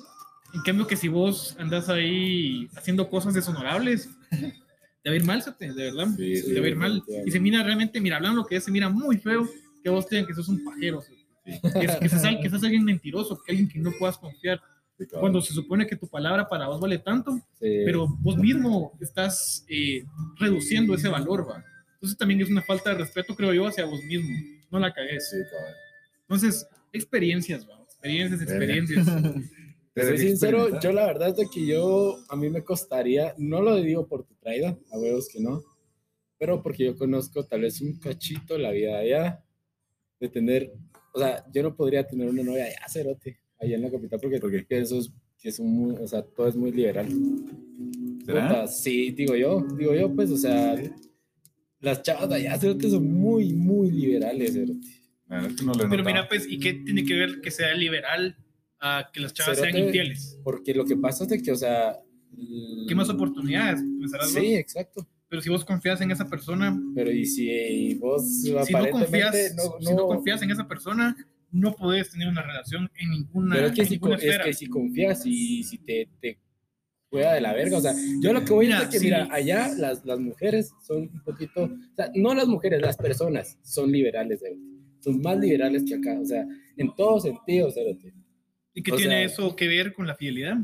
[0.55, 5.43] En cambio, que si vos andas ahí haciendo cosas deshonorables, te va a ir mal,
[5.59, 6.09] de verdad.
[6.17, 7.03] Sí, sí, te va a ir mal.
[7.27, 9.49] Y se mira realmente, mira, hablando lo que es, se mira muy feo
[9.83, 11.03] que vos tengas que sos un pajero,
[11.45, 11.59] que,
[12.01, 14.63] que seas, que seas alguien mentiroso, que alguien que no puedas confiar,
[15.07, 17.83] Cuando se supone que tu palabra para vos vale tanto, Sí.
[17.85, 20.05] pero vos mismo estás eh,
[20.39, 21.65] reduciendo ese valor, ¿va?
[21.95, 24.29] Entonces también es una falta de respeto, creo yo, hacia vos mismo.
[24.71, 25.31] No la cagues.
[25.31, 25.37] Sí.
[26.23, 27.81] Entonces, experiencias, ¿va?
[27.85, 29.07] Experiencias, experiencias.
[29.95, 33.61] Te soy sincero, yo la verdad es de que yo, a mí me costaría, no
[33.61, 35.63] lo digo por tu traída, a huevos que no,
[36.39, 39.45] pero porque yo conozco tal vez un cachito la vida allá,
[40.19, 40.73] de tener,
[41.13, 44.39] o sea, yo no podría tener una novia allá, cerote, allá en la capital, porque,
[44.41, 47.09] ¿Por eso es, es un muy, o sea, todo es muy liberal.
[48.25, 48.49] ¿Será?
[48.49, 50.77] Puta, sí, digo yo, digo yo, pues, o sea,
[51.81, 54.87] las chavas de allá, cerote, son muy, muy liberales, cerote.
[55.27, 58.37] Verdad es que no Pero mira, pues, ¿y qué tiene que ver que sea liberal
[58.81, 59.87] a que las chavas sean Cerote.
[59.87, 60.39] infieles?
[60.45, 61.99] Porque lo que pasa es de que, o sea...
[62.89, 63.83] ¿Qué más oportunidades?
[64.01, 64.43] pensarás vos?
[64.43, 65.07] Sí, exacto.
[65.29, 68.91] Pero si vos confías en esa persona, Pero y si y vos si no, aparentemente
[69.07, 71.15] confías, no, si no no- confías en esa persona,
[71.53, 75.25] no podés tener una relación en ninguna, pero es que, si, es que si confías
[75.27, 76.39] y si te, te
[77.11, 79.05] juega de la verga, o sea, yo lo que voy a decir es que, sí.
[79.05, 83.59] mira, allá las, las mujeres son un poquito, o sea, no las mujeres, las personas
[83.63, 84.61] son liberales, cerote.
[85.01, 88.15] son más liberales que acá, o sea, en todo sentido, cerote.
[88.75, 90.57] ¿Y qué o tiene sea- eso que ver con la fidelidad?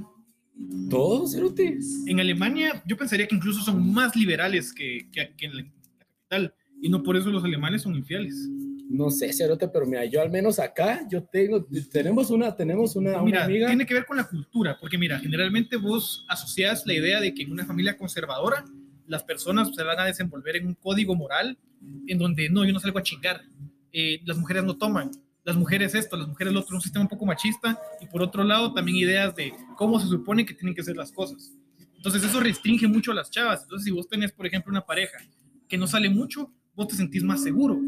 [0.91, 1.79] Todo, cerote.
[2.07, 5.63] En Alemania, yo pensaría que incluso son más liberales que, que, que en la
[5.99, 6.55] capital.
[6.81, 8.49] Y no por eso los alemanes son infieles.
[8.89, 13.21] No sé, cerote, pero mira, yo al menos acá, yo tengo, tenemos una, tenemos una,
[13.21, 13.67] una amiga.
[13.67, 17.43] tiene que ver con la cultura, porque mira, generalmente vos asocias la idea de que
[17.43, 18.65] en una familia conservadora
[19.07, 21.59] las personas se van a desenvolver en un código moral
[22.07, 23.43] en donde no, yo no salgo a chingar,
[23.93, 25.11] eh, las mujeres no toman,
[25.45, 28.45] las mujeres esto, las mujeres lo otro, un sistema un poco machista y por otro
[28.45, 31.55] lado también ideas de cómo se supone que tienen que ser las cosas.
[31.97, 33.63] Entonces eso restringe mucho a las chavas.
[33.63, 35.19] Entonces si vos tenés, por ejemplo, una pareja
[35.69, 37.81] que no sale mucho, vos te sentís más seguro.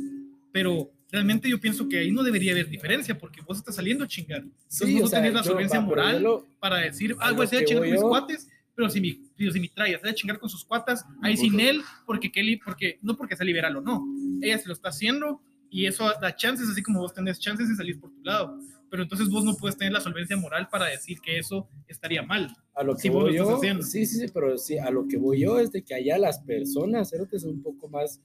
[0.53, 4.09] Pero realmente yo pienso que ahí no debería haber diferencia porque vos estás saliendo a
[4.09, 4.43] chingar.
[4.43, 7.79] Entonces Sí, no sea, tenés la solvencia moral yo para decir, ah, voy a chingar
[7.79, 11.05] con mis cuates, pero si mi, pero si mi trae, a chingar con sus cuatas,
[11.23, 14.05] ahí sin él, porque Kelly, porque, no porque sea liberal o no,
[14.41, 17.77] ella se lo está haciendo y eso da chances, así como vos tenés chances de
[17.77, 18.59] salir por tu lado.
[18.91, 22.57] Pero entonces vos no puedes tener la solvencia moral para decir que eso estaría mal.
[22.75, 25.17] A lo que Sí, vos voy yo, sí, sí, sí, pero sí, a lo que
[25.17, 28.21] voy yo es de que allá las personas, cerote, son un poco más,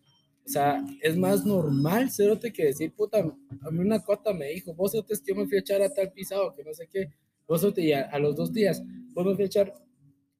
[0.45, 4.73] o sea, es más normal, cerote, que decir, puta, a mí una cuata me dijo,
[4.75, 6.87] vos, cerote, es que yo me fui a echar a tal pisado, que no sé
[6.91, 7.09] qué,
[7.47, 8.81] vos, cerote, y a, a los dos días,
[9.13, 9.73] vos me fui a echar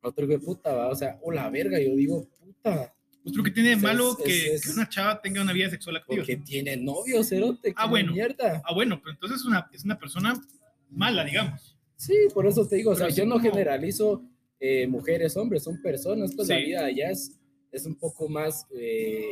[0.02, 3.50] otro que puta, va, o sea, o la verga, yo digo, puta, Pues lo que
[3.50, 6.18] tiene de malo es- que, es- que una chava tenga una vida sexual activa.
[6.18, 8.12] porque tiene novio, cerote, Ah, bueno.
[8.14, 8.62] mierda.
[8.64, 10.40] Ah, bueno, pero entonces es una, es una persona
[10.92, 11.76] mala, digamos.
[11.96, 14.22] Sí, por eso te digo, o sea, yo no como- generalizo
[14.60, 17.32] eh, mujeres, hombres, son personas, pues la vida allá es,
[17.72, 19.26] es un poco más, eh,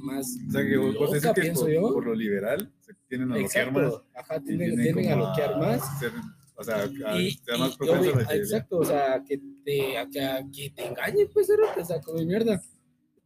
[0.00, 1.80] más O sea, que vos, vos decís loca, que pienso por, yo.
[1.92, 3.84] por lo liberal, se tienen a bloquear más.
[3.84, 5.98] Exacto, ajá, a como bloquear más.
[6.00, 6.12] ser-
[6.56, 10.20] o sea, a Y, ser más y obvio- exacto, o sea, que te, a que,
[10.20, 12.62] a que te engañen, pues, cerote, o sea, como mierda.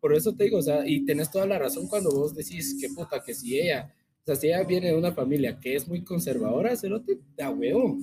[0.00, 2.88] Por eso te digo, o sea, y tenés toda la razón cuando vos decís que
[2.90, 6.04] puta, que si ella, o sea, si ella viene de una familia que es muy
[6.04, 7.98] conservadora, cerote, da huevo.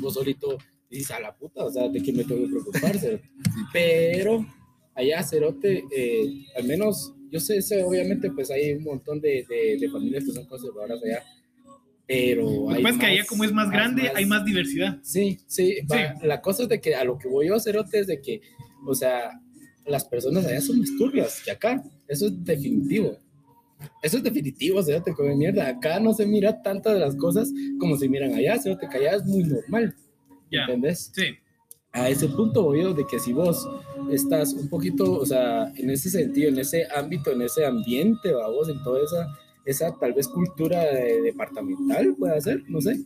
[0.00, 0.56] Vos solito
[0.90, 3.30] dices a la puta, o sea, de que me tengo que preocupar, cerote.
[3.72, 4.44] Pero
[4.94, 9.76] allá, cerote, eh, al menos, yo sé, sé, obviamente, pues hay un montón de, de,
[9.78, 11.22] de familias que son conservadoras allá,
[12.06, 14.98] pero Lo que pasa es que allá más- como es más grande, hay más diversidad.
[15.02, 17.76] Sí, sí, va, la cosa es de que a lo que voy yo a hacer
[17.92, 18.40] es de que,
[18.86, 19.30] o sea,
[19.86, 23.18] las personas allá son más turbias que acá, eso es definitivo.
[24.02, 25.68] Eso es definitivo, se te come mierda.
[25.68, 29.14] Acá no se mira tantas de las cosas como se miran allá, se te allá
[29.16, 29.94] es muy normal.
[30.50, 31.12] ¿entendés?
[31.14, 31.24] Sí.
[31.92, 33.66] A ese punto yo de que si vos
[34.10, 38.48] estás un poquito, o sea, en ese sentido, en ese ámbito, en ese ambiente, va
[38.48, 39.26] vos, en toda esa,
[39.64, 43.00] esa tal vez cultura de- departamental, puede ser, no sé.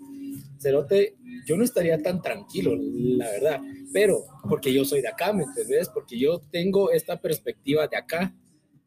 [0.59, 1.16] Cerote,
[1.47, 3.61] yo no estaría tan tranquilo, la verdad,
[3.92, 5.88] pero porque yo soy de acá, ¿me entendés?
[5.88, 8.35] Porque yo tengo esta perspectiva de acá,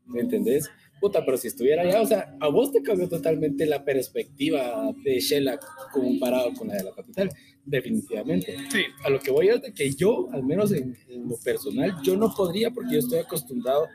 [0.05, 0.69] ¿me entendés?
[1.01, 5.19] Puta, pero si estuviera allá, o sea, a vos te cambió totalmente la perspectiva de
[5.19, 5.59] Shela
[5.93, 7.29] comparado con la de la capital,
[7.65, 8.83] definitivamente Sí.
[9.03, 12.15] a lo que voy es de que yo, al menos en, en lo personal, yo
[12.15, 13.87] no podría porque yo estoy acostumbrado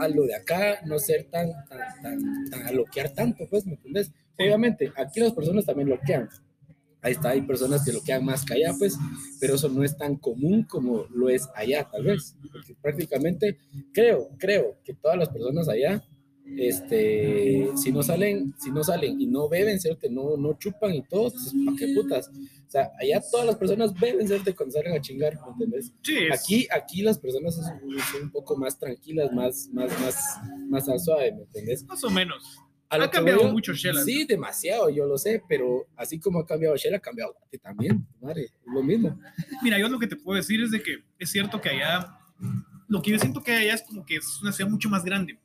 [0.00, 3.74] a lo de acá, no ser tan, tan, tan, tan a loquear tanto, pues, ¿me
[3.74, 4.10] entiendes?
[4.38, 6.28] Obviamente, aquí las personas también loquean.
[7.02, 8.96] Ahí está, hay personas que loquean más que allá, pues,
[9.38, 12.34] pero eso no es tan común como lo es allá, tal vez.
[12.50, 13.58] Porque prácticamente,
[13.92, 16.02] creo, creo que todas las personas allá,
[16.56, 20.08] este, si no salen, si no salen y no beben, ¿cierto?
[20.10, 21.32] No, no chupan y todo,
[21.64, 22.28] ¿para qué putas?
[22.28, 24.54] O sea, allá todas las personas beben, ¿cierto?
[24.56, 25.92] Cuando salen a chingar, ¿me entiendes?
[26.02, 30.38] Sí, es- Aquí, aquí las personas son, son un poco más tranquilas, más, más, más,
[30.68, 31.84] más al suave, ¿me entiendes?
[31.84, 32.44] más o menos.
[32.88, 34.00] Ha cambiado mucho Shela.
[34.04, 38.06] Sí, demasiado, yo lo sé, pero así como ha cambiado Shell, ha cambiado Guate también,
[38.20, 39.18] madre, es lo mismo.
[39.60, 42.16] Mira, yo lo que te puedo decir es de que es cierto que allá,
[42.86, 45.36] lo que yo siento que allá es como que es una ciudad mucho más grande.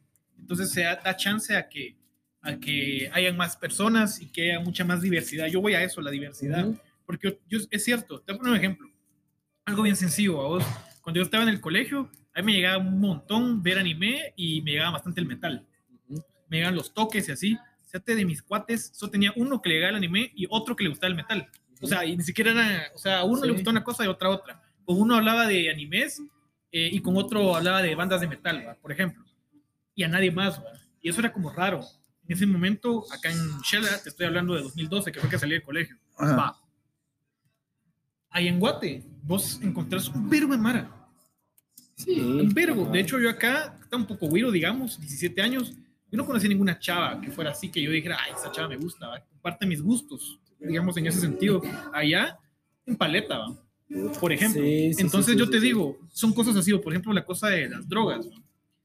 [0.42, 1.96] Entonces se da, da chance a que,
[2.42, 5.48] a que hayan más personas y que haya mucha más diversidad.
[5.48, 6.68] Yo voy a eso, la diversidad.
[6.68, 6.80] Ujú.
[7.06, 8.90] Porque yo, es cierto, te poner un ejemplo.
[9.66, 10.64] Algo bien sencillo, a vos.
[11.02, 14.62] Cuando yo estaba en el colegio, a mí me llegaba un montón ver anime y
[14.62, 15.66] me llegaba bastante el metal.
[16.10, 16.24] Ujú.
[16.50, 17.58] Me llegaban los toques y así.
[17.86, 20.84] Fíjate, de mis cuates, solo tenía uno que le llegaba el anime y otro que
[20.84, 21.50] le gustaba el metal.
[21.82, 23.48] O sea, y ni siquiera era, o sea, a uno Sí.
[23.48, 24.62] le gustaba una cosa y otra otra.
[24.86, 26.22] Con uno hablaba de animes
[26.72, 28.76] eh, y con otro hablaba de bandas de metal, ¿va?
[28.76, 29.24] por ejemplo.
[29.96, 30.62] Y a nadie más.
[31.02, 31.82] Y eso era como raro.
[32.28, 35.54] En ese momento, acá en Shela, te estoy hablando de 2012, que fue que salí
[35.54, 35.98] del colegio.
[36.20, 36.58] Va.
[38.30, 41.10] Ahí en Guate, vos encontrás un verbo de Mara.
[41.96, 42.20] Sí.
[42.20, 42.86] Un verbo.
[42.86, 45.74] De hecho, yo acá, está un poco güiro, digamos, 17 años,
[46.12, 48.78] yo no conocí ninguna chava que fuera así, que yo dijera, ay, esa chava me
[48.78, 49.26] gusta, ¿va?
[49.26, 51.62] comparte mis gustos, digamos, en ese sentido.
[51.94, 52.38] Allá,
[52.86, 53.58] en paleta, ¿va?
[54.20, 54.62] por ejemplo.
[54.62, 55.66] Sí, sí, Entonces sí, yo sí, te sí.
[55.68, 58.28] digo, son cosas así, o por ejemplo la cosa de las drogas.
[58.28, 58.42] ¿va?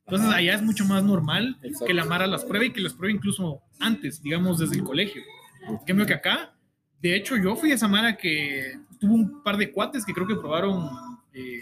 [0.07, 1.87] Entonces allá es mucho más normal Exacto.
[1.87, 5.23] que la Mara las pruebe y que las pruebe incluso antes, digamos, desde el colegio.
[5.69, 6.55] En cambio que acá,
[7.03, 10.27] de hecho yo fui a esa Mara que tuvo un par de cuates que creo
[10.27, 10.89] que probaron
[11.35, 11.61] eh,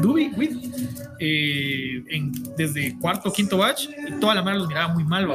[0.00, 0.30] Dubi,
[1.18, 5.26] eh, en- desde cuarto o quinto batch y toda la Mara los miraba muy mal,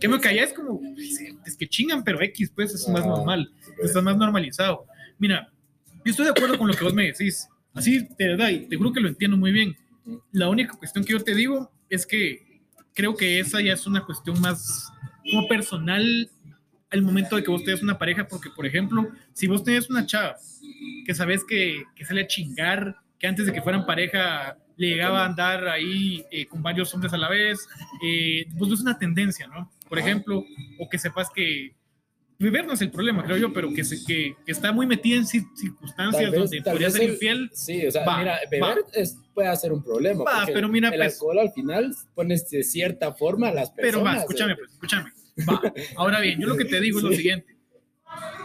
[0.00, 3.08] cambio que allá es como, es que chingan, pero X, pues es más Ajá.
[3.10, 3.52] normal,
[3.82, 4.84] está más normalizado.
[5.18, 5.48] Mira,
[6.04, 7.46] yo estoy de acuerdo con lo que vos me decís.
[7.74, 9.76] Así, de verdad, y te juro que lo entiendo muy bien.
[10.32, 12.60] La única cuestión que yo te digo es que
[12.94, 14.92] creo que esa ya es una cuestión más
[15.30, 16.30] como personal
[16.90, 20.06] al momento de que vos tenés una pareja, porque, por ejemplo, si vos tenés una
[20.06, 20.36] chava
[21.04, 25.22] que sabes que, que sale a chingar, que antes de que fueran pareja le llegaba
[25.22, 27.68] a andar ahí eh, con varios hombres a la vez.
[28.02, 29.70] Eh, pues es una tendencia, ¿no?
[29.88, 30.44] Por ejemplo,
[30.78, 31.74] o que sepas que
[32.38, 35.16] beber no es el problema, creo yo, pero que, se, que, que está muy metida
[35.16, 37.50] en cir- circunstancias vez- donde podría ser el- infiel.
[37.52, 40.24] Sí, o sea, Va, mira, beber es- puede ser un problema.
[40.24, 43.92] Va, pero mira, el pues- alcohol al final pones de cierta forma a las personas.
[43.92, 44.56] Pero va, escúchame, ¿eh?
[44.56, 45.10] pues, escúchame.
[45.48, 45.62] Va.
[45.96, 47.16] Ahora bien, yo lo que te digo es lo Sí.
[47.18, 47.56] siguiente.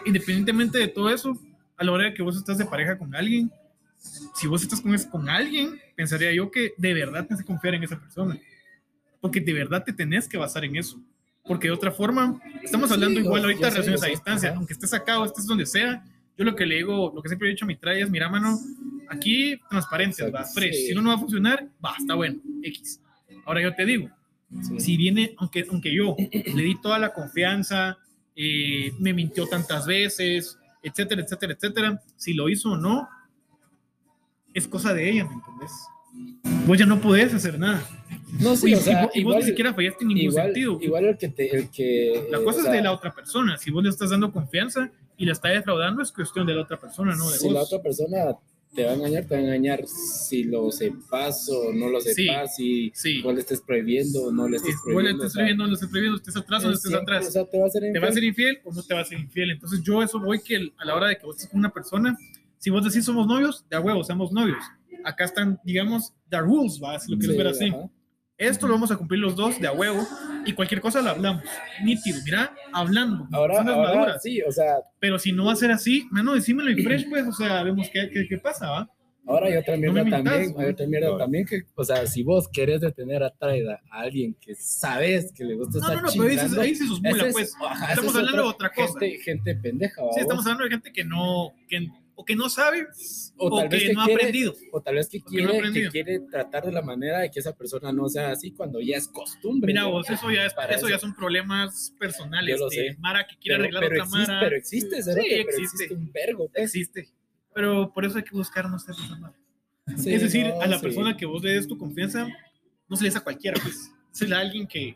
[0.06, 1.40] Independientemente de todo eso,
[1.78, 3.52] a la hora de que vos estás de pareja con alguien,
[4.36, 7.84] si vos estás con, con alguien, pensaría yo que de verdad tienes que confiar en
[7.84, 8.38] esa persona.
[9.22, 11.00] Porque de verdad te tenés que basar en eso.
[11.46, 14.08] Porque de otra forma, estamos Sí, hablando yo- igual ahorita de sé, relaciones yo a
[14.08, 14.50] sé, distancia.
[14.50, 14.58] ajá.
[14.58, 16.04] Aunque estés acá o estés donde sea,
[16.38, 18.30] yo lo que le digo, lo que siempre he dicho a mi trae es, mira,
[18.30, 18.58] mano,
[19.10, 20.74] aquí transparentes, Exacto, va, fresh.
[20.76, 20.88] sí.
[20.88, 23.00] Si no, no va a funcionar, va, está bueno, X.
[23.46, 24.10] Ahora yo te digo,
[24.62, 24.80] Sí.
[24.80, 27.98] si viene, aunque, aunque yo le di toda la confianza,
[28.36, 33.08] eh, me mintió tantas veces, etcétera, etcétera, etcétera, si lo hizo o no,
[34.54, 35.72] es cosa de ella, ¿me entendés?
[36.68, 37.84] Vos ya no podés hacer nada.
[38.40, 40.46] No, sí, y, o sea, vos, y vos igual, ni siquiera fallaste en ningún igual,
[40.46, 40.78] sentido.
[40.82, 43.58] igual el que te, el que, la cosa o es sea, de la otra persona.
[43.58, 46.80] Si vos le estás dando confianza y la está defraudando, es cuestión de la otra
[46.80, 47.54] persona, no de si vos.
[47.54, 48.18] la otra persona
[48.76, 52.26] te va a engañar, te va a engañar si lo sepas o no lo Sí,
[52.26, 53.22] sepas, si Sí.
[53.22, 55.24] vos le estés prohibiendo o no le estés Es, vos le prohibiendo.
[55.26, 57.28] estás o sea, prohibiendo, no le estás prohibiendo, estés atrás o no es estés atrás.
[57.28, 58.14] O sea, te va a hacer ¿Te va a infiel.
[58.14, 59.52] ser infiel o no te va a ser infiel?
[59.52, 62.18] Entonces yo eso voy que a la hora de que vos estés con una persona,
[62.58, 64.58] si vos decís somos novios, de a huevo, seamos novios.
[65.04, 66.98] Acá están, digamos, the rules, ¿va?
[67.00, 67.66] Si lo quieres Sí, ver así.
[67.70, 67.90] ajá.
[68.38, 70.06] Esto lo vamos a cumplir los dos de a huevo
[70.46, 71.44] y cualquier cosa la hablamos.
[71.84, 73.28] Nítido, mira, hablando.
[73.32, 74.24] Ahora, ahora maduras.
[74.24, 77.26] sí, o sea, Pero si no va a ser así, mano, decímelo y fresh, pues,
[77.28, 78.90] o sea, vemos qué, qué, qué pasa, ¿va?
[79.26, 81.18] ahora hay otra No mierda mintas, también, hay otra mierda No.
[81.18, 85.56] también que, o sea, si vos querés detener atraída a alguien que sabes que le
[85.56, 87.56] gusta No, estar no, no, pero ahí sí, chingando, ahí sí ese es- pues.
[87.66, 89.00] ajá, Estamos es hablando de otra cosa.
[89.00, 90.46] Gente, gente pendeja, Sí, ¿va estamos vos?
[90.52, 91.88] hablando de gente que no, que,
[92.24, 92.88] o que no sabe
[93.38, 94.56] o, o, tal vez que, que no ha quiere, aprendido.
[94.72, 97.30] o tal vez que que no ha quiere, que quiere tratar de la manera de
[97.30, 99.68] que esa persona no sea así cuando ya es costumbre.
[99.68, 102.58] Mira vos, eso ya, es, eso ya son problemas personales.
[102.58, 102.96] Yo lo sé.
[103.00, 104.40] Mara que quiere pero, arreglar pero otra existe, Mara.
[104.46, 105.84] pero existe, cerote, pero existe.
[105.84, 106.50] existe un vergo.
[106.50, 106.64] pues.
[106.64, 107.10] existe.
[107.54, 109.36] Pero por eso hay que buscar no ser Mara.
[109.98, 110.82] Sí, es decir, no, a la sí.
[110.82, 112.26] persona que vos le des tu confianza,
[112.88, 113.92] no se le des a cualquiera, pues.
[114.12, 114.96] Se le a alguien que,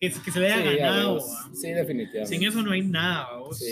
[0.00, 1.20] que, que se le haya Sí, ganado.
[1.52, 2.26] Sí, definitivamente.
[2.34, 3.28] Sin eso no hay nada.
[3.52, 3.66] Sí.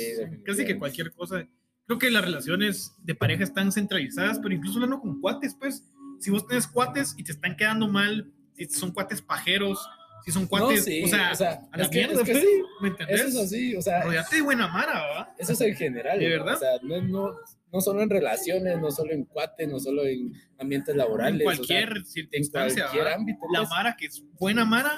[0.45, 1.49] Casi que cualquier cosa.
[1.91, 5.83] Creo que las relaciones de pareja están centralizadas, pero incluso hablando con cuates, pues,
[6.21, 9.85] si vos tenés cuates y te están quedando mal, si son cuates pajeros,
[10.25, 12.31] si son cuates, sí, o, sea, o sea, a la es que- mierda, es que
[12.31, 13.21] pues, sí, ¿me entendés?
[13.23, 15.35] Eso es así, o sea, Rodeate de buena mara, ¿va?
[15.37, 16.21] eso es en general.
[16.21, 16.55] ¿De verdad?
[16.55, 17.35] O sea, no, no,
[17.73, 21.41] no solo en relaciones, no solo en cuates, no solo en ambientes laborales.
[21.41, 23.15] En o sea, cualquier en circunstancia, cualquier ¿va?
[23.15, 23.41] ámbito.
[23.53, 24.93] La pues, mara que es buena mara,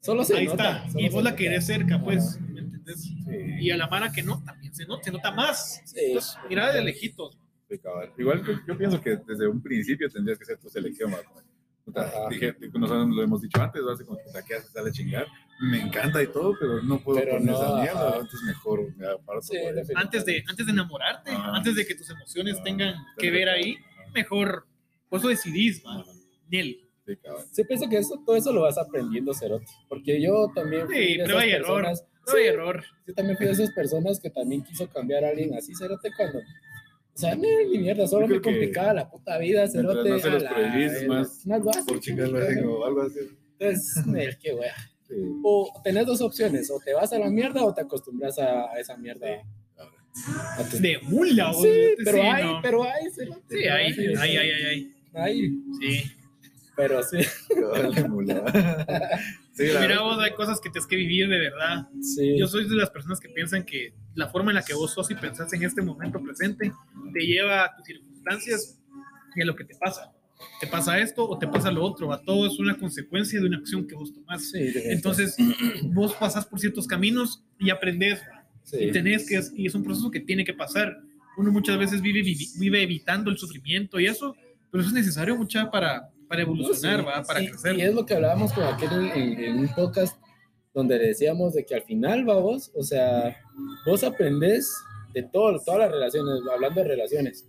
[0.00, 1.00] solo se ahí nota, está.
[1.00, 2.38] Y vos la querés cerca, pues,
[2.96, 3.16] Sí,
[3.60, 5.80] Y a la mara que no, también se nota, se nota más.
[5.84, 5.96] Sí.
[6.06, 7.38] Entonces, mira de lejitos.
[7.68, 7.80] sí.
[8.18, 11.12] Igual que yo pienso que desde un principio tendrías que ser tu selección.
[11.94, 12.28] Ajá.
[12.30, 14.70] dije, nosotros lo hemos dicho antes, así como, puta, ¿qué haces?
[14.70, 15.26] Sale a chingar.
[15.60, 17.92] Me encanta y todo, pero no puedo Pero con no, esa mierda.
[18.00, 18.04] ajá.
[18.10, 18.16] ¿va?
[18.22, 19.42] Entonces mejor me aparto.
[19.42, 19.56] Sí.
[19.94, 21.52] Antes de, antes de enamorarte, Ah.
[21.54, 23.76] antes de que tus emociones Ah, tengan que ver ahí,
[24.14, 24.66] mejor,
[25.10, 25.82] por eso decidís.
[26.48, 26.83] Nel.
[27.06, 27.12] Sí.
[27.52, 29.66] Sí, pienso que eso, todo eso lo vas aprendiendo, Cerote.
[29.88, 31.82] Porque yo también fui Sí, de esas error.
[31.82, 32.04] personas.
[32.26, 32.82] No Sí, hay error.
[33.06, 36.38] yo también fui de esas personas que también quiso cambiar a alguien así, Cerote, cuando.
[36.38, 40.08] O sea, no, ni mierda, solo me que complicaba la puta vida, Cerote.
[40.10, 41.86] más se los prohibís, más más básico.
[41.86, 43.18] Por chingarlo así o algo así.
[43.58, 44.74] Entonces, Nel, qué wea.
[45.06, 45.14] Sí.
[45.44, 48.78] O tenés dos opciones, o te vas a la mierda o te acostumbras a, a
[48.80, 49.26] esa mierda.
[50.70, 52.60] Tu- De mula, Sí, sí, pero hay, no.
[52.62, 53.42] pero hay, Cerote.
[53.48, 54.94] Sí, hay, Sí, hay, hay, hay, hay.
[55.14, 55.50] hay.
[55.80, 56.12] Sí.
[56.76, 57.18] Pero sí.
[59.56, 61.86] Sí, Mira vos, hay cosas que tienes que vivir de verdad.
[62.02, 62.36] sí.
[62.36, 65.08] Yo soy de las personas que piensan que la forma en la que vos sos
[65.12, 66.72] y pensás en este momento presente
[67.12, 68.80] te lleva a tus circunstancias
[69.36, 70.12] y a lo que te pasa.
[70.60, 72.12] Te pasa esto o te pasa lo otro.
[72.12, 74.50] A todo es una consecuencia de una acción que vos tomás.
[74.50, 75.36] Sí, Entonces,
[75.84, 78.20] vos pasás por ciertos caminos y aprendés.
[78.64, 78.78] sí.
[78.80, 80.98] Y tenés que, y es un proceso que tiene que pasar.
[81.36, 82.22] Uno muchas veces vive,
[82.58, 84.34] vive evitando el sufrimiento y eso,
[84.72, 87.22] pero eso es necesario mucha para, para evolucionar, Sí, ¿va?
[87.22, 87.76] para sí, crecer.
[87.78, 90.16] Y es lo que hablábamos con aquel en, en un podcast
[90.72, 93.36] donde le decíamos de que al final, va vos, o sea,
[93.86, 94.72] vos aprendés
[95.12, 97.48] de todo, todas las relaciones, hablando de relaciones.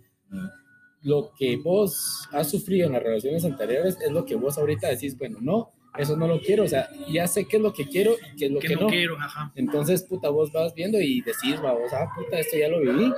[1.02, 5.16] Lo que vos has sufrido en las relaciones anteriores es lo que vos ahorita decís,
[5.18, 8.12] bueno, no, eso no lo quiero, o sea, ya sé qué es lo que quiero
[8.12, 8.86] y qué es lo que que, no, no.
[8.88, 9.52] quiero, ajá.
[9.56, 13.12] Entonces, puta, vos vas viendo y decís, va, vos, ah, puta, esto ya lo viví.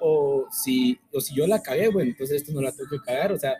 [0.00, 3.32] O si, o si yo la cagué, bueno, entonces esto no la tengo que cagar.
[3.32, 3.56] O sea,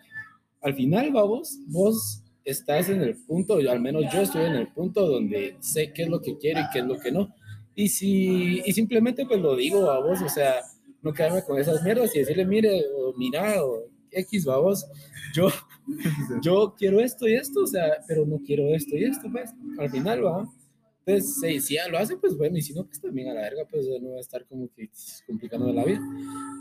[0.63, 4.55] al final, va, vos, vos estás en el punto, yo, al menos yo estoy en
[4.55, 7.35] el punto donde sé qué es lo que quiero y qué es lo que no.
[7.75, 10.57] Y si, y simplemente pues lo digo a vos, o sea,
[11.03, 14.87] no quedarme con esas mierdas y decirle, mire, o mira, o X, va, vos,
[15.35, 15.49] yo,
[16.43, 19.91] yo quiero esto y esto, o sea, pero no quiero esto y esto, pues, al
[19.91, 20.49] final va.
[21.05, 23.41] Entonces, sí, si ya lo hace, pues bueno, y si no, pues también a la
[23.41, 24.89] verga, pues no va a estar como que
[25.27, 26.01] complicando la vida.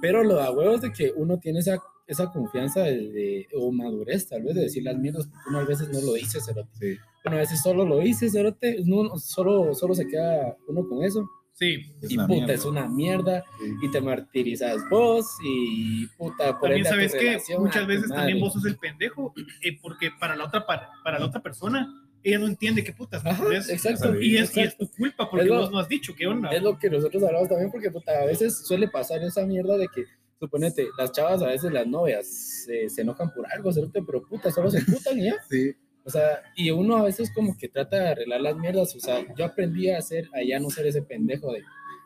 [0.02, 1.80] Pero lo da huevos de que uno tiene esa,
[2.12, 5.66] esa confianza de, de- o madurez, tal vez, de decir las mierdas, porque uno a
[5.66, 6.70] veces no lo dice, cerote.
[6.80, 6.98] Sí.
[7.26, 11.28] Uno a veces solo lo dice, cerote, no, solo, solo se queda uno con eso.
[11.54, 11.76] Sí.
[12.02, 12.54] Es y puta, mierda.
[12.54, 13.72] es una mierda, Sí.
[13.84, 18.66] y te martirizas vos, y puta, por También sabes que muchas veces también vos sos
[18.66, 19.34] el pendejo,
[19.64, 21.88] eh, porque para la otra para, para la otra persona
[22.24, 23.70] ella no entiende qué putas, ¿me Ajá, entendés?
[23.70, 24.14] exacto.
[24.22, 24.86] Y es, y es exacto.
[24.86, 26.50] tu culpa porque Es lo- vos no has dicho qué onda.
[26.52, 29.88] Es lo que nosotros hablamos también, porque puta, a veces suele pasar esa mierda de
[29.88, 30.06] que,
[30.42, 32.28] suponete, las chavas, a veces las novias,
[32.66, 35.36] se, se enojan por algo, cerote, pero puta, solo se putan y ya.
[35.50, 35.72] Sí.
[36.04, 38.96] O sea, y uno a veces como que trata de arreglar las mierdas.
[38.96, 41.62] O sea, yo aprendí a hacer, a ya no ser ese pendejo de,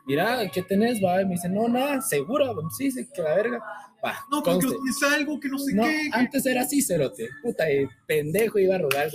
[0.06, 1.02] mira, ¿qué tenés?
[1.02, 3.58] Va, y me dice, no, nada, segura, sí, sí, que la verga.
[4.04, 6.10] Va, No, porque es algo que no sé No, qué.
[6.12, 7.30] antes era así, cerote.
[7.42, 9.10] Puta, y pendejo iba a rogar.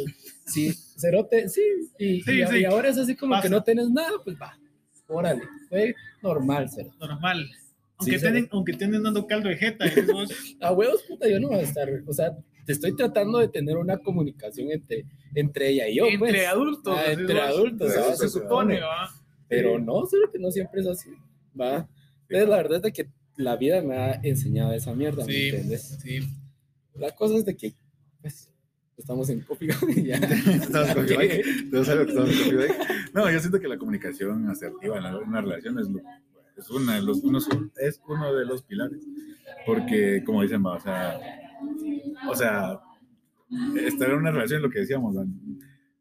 [0.47, 1.61] Sí, cerote, sí.
[1.99, 2.57] Y, Sí, y, sí.
[2.61, 3.43] y ahora es así como Pasa.
[3.43, 4.57] que no tenés nada, pues va,
[5.05, 5.43] órale.
[5.69, 5.93] Fue
[6.23, 6.97] normal, cerote.
[6.99, 7.47] Normal.
[8.01, 9.85] Aunque, Sí, tienen, aunque tienen dando caldo de jeta.
[10.61, 12.35] A huevos, puta, yo no voy a estar, o sea,
[12.65, 16.47] te estoy tratando de tener una comunicación entre, entre ella y yo, entre pues.
[16.47, 16.97] adultos.
[16.97, 17.43] Ah, entre vos.
[17.43, 18.19] adultos, ¿sabes?
[18.19, 19.09] se supone, ¿va?
[19.47, 21.09] Pero no, solo que no siempre es así,
[21.59, 21.87] va.
[22.29, 25.45] Entonces, la verdad es de que la vida me ha enseñado esa mierda, ¿me Sí,
[25.49, 25.97] entiendes?
[26.01, 26.19] sí.
[26.95, 27.73] La cosa es de que,
[28.21, 28.49] pues,
[28.97, 30.15] estamos en copy y ya.
[30.45, 31.11] Estamos con Ok.
[31.11, 31.41] Ibai.
[31.71, 32.67] Todos saben que estamos con Ibai.
[33.13, 35.75] No, yo siento que la comunicación asertiva en la- en una relación
[36.61, 39.01] es, una de los, unos- es uno de los pilares.
[39.65, 41.19] Porque, como dicen, o sea,
[42.29, 42.79] o sea,
[43.85, 45.25] estar en una relación, lo que decíamos, va,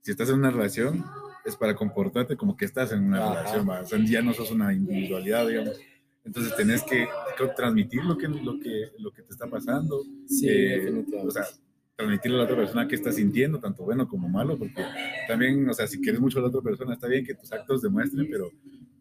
[0.02, 1.04] si estás en una relación,
[1.44, 3.34] es para comportarte como que estás en una Ajá.
[3.34, 5.78] relación, va, o sea, ya no sos una individualidad, digamos.
[6.24, 7.08] Entonces tenés que
[7.56, 11.44] transmitir lo que, lo, que, lo que te está pasando, Sí, eh, o sea,
[11.96, 14.82] transmitirle a la otra persona qué está sintiendo, tanto bueno como malo, porque
[15.26, 17.82] también, o sea, si quieres mucho a la otra persona, está bien que tus actos
[17.82, 18.50] demuestren, pero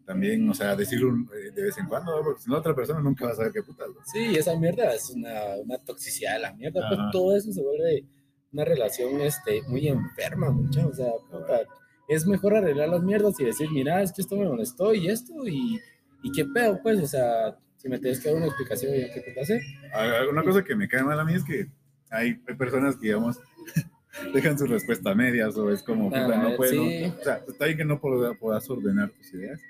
[0.09, 2.23] también, o sea, decirlo eh, de vez en cuando, ¿no?
[2.23, 3.85] porque si no, otra persona nunca va a saber qué puta.
[3.87, 3.93] ¿no?
[4.11, 6.81] Sí, esa mierda es una, una toxicidad de la mierda.
[6.89, 8.05] Pues todo eso se vuelve
[8.51, 10.87] una relación este, muy enferma, mucha.
[10.87, 11.61] O sea, puta,
[12.07, 15.47] es mejor arreglar las mierdas y decir, mira, es que esto me molestó y esto
[15.47, 15.79] y,
[16.23, 16.99] y qué pedo, pues.
[17.01, 19.61] O sea, si me tienes que dar una explicación, ya qué puta hacer.
[19.93, 21.67] Ah, Una cosa que me cae mal a mí es que
[22.09, 23.39] hay personas que, digamos,
[24.33, 26.71] dejan su respuesta a medias o es como, puta, Ah, no puedo.
[26.71, 27.13] sí.
[27.19, 29.61] O sea, está bien que no puedas, ordenar tus ideas,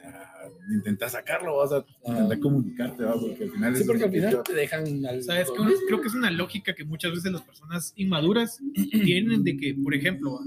[0.00, 0.32] sea,
[0.72, 3.12] intenta sacarlo, vas a intentar comunicarte, ¿va?
[3.20, 5.22] porque al final Sí, es porque al final te dejan al.
[5.22, 5.48] ¿Sabes?
[5.86, 9.94] Creo que es una lógica que muchas veces las personas inmaduras tienen de que, por
[9.94, 10.38] ejemplo,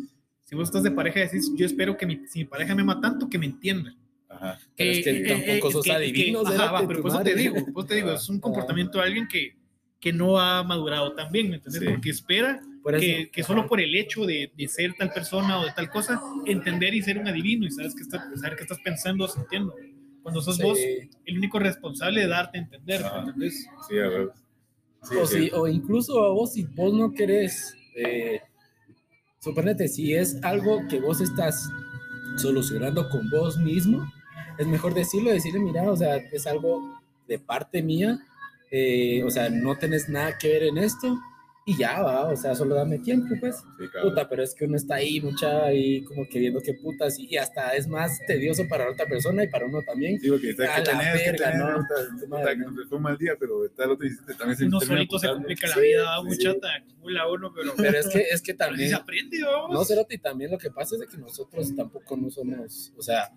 [0.46, 2.82] si vos estás de pareja y decís, yo espero que mi, si mi pareja me
[2.82, 3.96] ama tanto, que me entienda.
[4.30, 4.58] Ajá.
[4.78, 7.56] Pero es que tampoco sos que- adivino, que- ajá, va, pero por eso te digo,
[7.74, 9.56] por eso te digo, es un comportamiento de alguien que,
[10.00, 11.82] que no ha madurado tan bien, ¿me entiendes?
[11.82, 11.88] Sí.
[11.90, 15.60] Porque espera Por eso, que, que solo por el hecho de, de ser tal persona
[15.60, 18.64] o de tal cosa, entender y ser un adivino y sabes que está, saber qué
[18.64, 19.76] estás pensando o sintiendo.
[20.24, 20.64] Cuando sos Sí.
[20.64, 20.78] vos
[21.26, 23.20] el único responsable de darte a entender, ¿me Ajá.
[23.20, 23.68] entendés?
[23.88, 24.30] Sí, a ver.
[25.04, 25.44] Sí, o, sí.
[25.46, 28.40] si, o incluso a vos, si vos no querés, eh,
[29.40, 31.70] suponete, si es algo que vos estás
[32.38, 34.12] solucionando con vos mismo,
[34.58, 38.20] es mejor decirlo, decirle, mira, o sea, es algo de parte mía,
[38.70, 41.20] eh, o sea, no tenés nada que ver en esto,
[41.64, 43.58] y ya va, o sea, solo dame tiempo, pues.
[43.58, 44.10] Sí, cabrón.
[44.10, 47.38] Puta, pero es que uno está ahí, mucha, ahí como que viendo qué putas, y
[47.38, 50.18] hasta es más tedioso para la otra persona y para uno también.
[50.18, 51.86] Digo que está que la tenés, que tenés, ¿no?
[52.28, 55.20] puta, que fue un mal día, pero está el otro y también se Uno solito
[55.20, 56.28] se complica la Sí, vida, sí.
[56.28, 58.90] muchata, acumula uno, pero, Pero es que, es que sí también...
[58.90, 59.72] se aprende, vamos.
[59.72, 63.02] No, Cerote, y también lo que pasa es de que nosotros tampoco no somos, o
[63.04, 63.30] sea,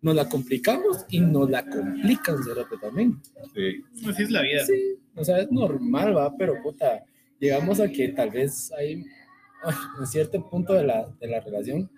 [0.00, 3.20] nos la complicamos y nos la complican, Cerote, también.
[3.54, 3.84] Sí.
[4.08, 4.66] Así es la vida.
[4.66, 7.04] Sí, o sea, es normal, va, pero puta,
[7.42, 9.04] llegamos a que tal vez hay,
[9.64, 11.90] ay, en cierto punto de la, de la relación,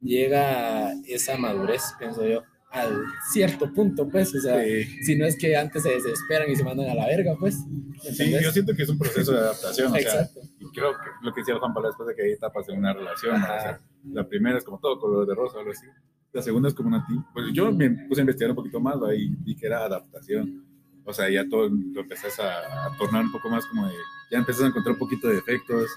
[0.00, 4.84] llega esa madurez, pienso yo, al cierto punto, pues, o sea, Sí.
[5.02, 7.56] si no es que antes se desesperan y se mandan a la verga, pues.
[7.66, 10.28] ¿me Sí, yo siento que es un proceso de adaptación, o sea,
[10.60, 12.92] y creo que lo que decía Juan Pablo después de que hay etapas en una
[12.94, 13.80] relación, o sea,
[14.12, 15.86] la primera es como todo color de rosa, algo así,
[16.32, 19.28] la segunda es como una, pues yo me puse a investigar un poquito más, y
[19.28, 20.64] vi que era adaptación,
[21.08, 23.94] o sea, ya todo lo empezás a, a tornar un poco más como de,
[24.30, 25.90] ya empezás a encontrar un poquito de defectos,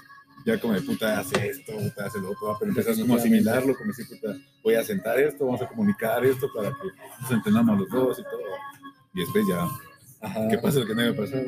[0.46, 3.74] ya como de puta hace esto, puta hace lo otro, pero empezás como a asimilarlo,
[3.74, 6.88] como decir, puta, voy a sentar esto, vamos a comunicar esto para que
[7.20, 8.40] nos entendamos los dos y todo,
[9.14, 9.68] y después ya
[10.22, 10.48] Ajá.
[10.48, 11.44] que pase lo que debe pasar.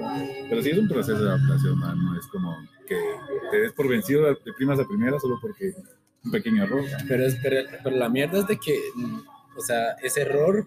[0.51, 1.95] Pero sí es un proceso de adaptación, ¿no?
[1.95, 2.55] no es como
[2.87, 3.01] que
[3.51, 5.73] te des por vencido de primas a primera solo porque
[6.23, 6.83] un pequeño error.
[6.83, 6.99] ¿no?
[7.09, 8.79] Pero, es, pero, pero la mierda es de que,
[9.57, 10.67] o sea, ese error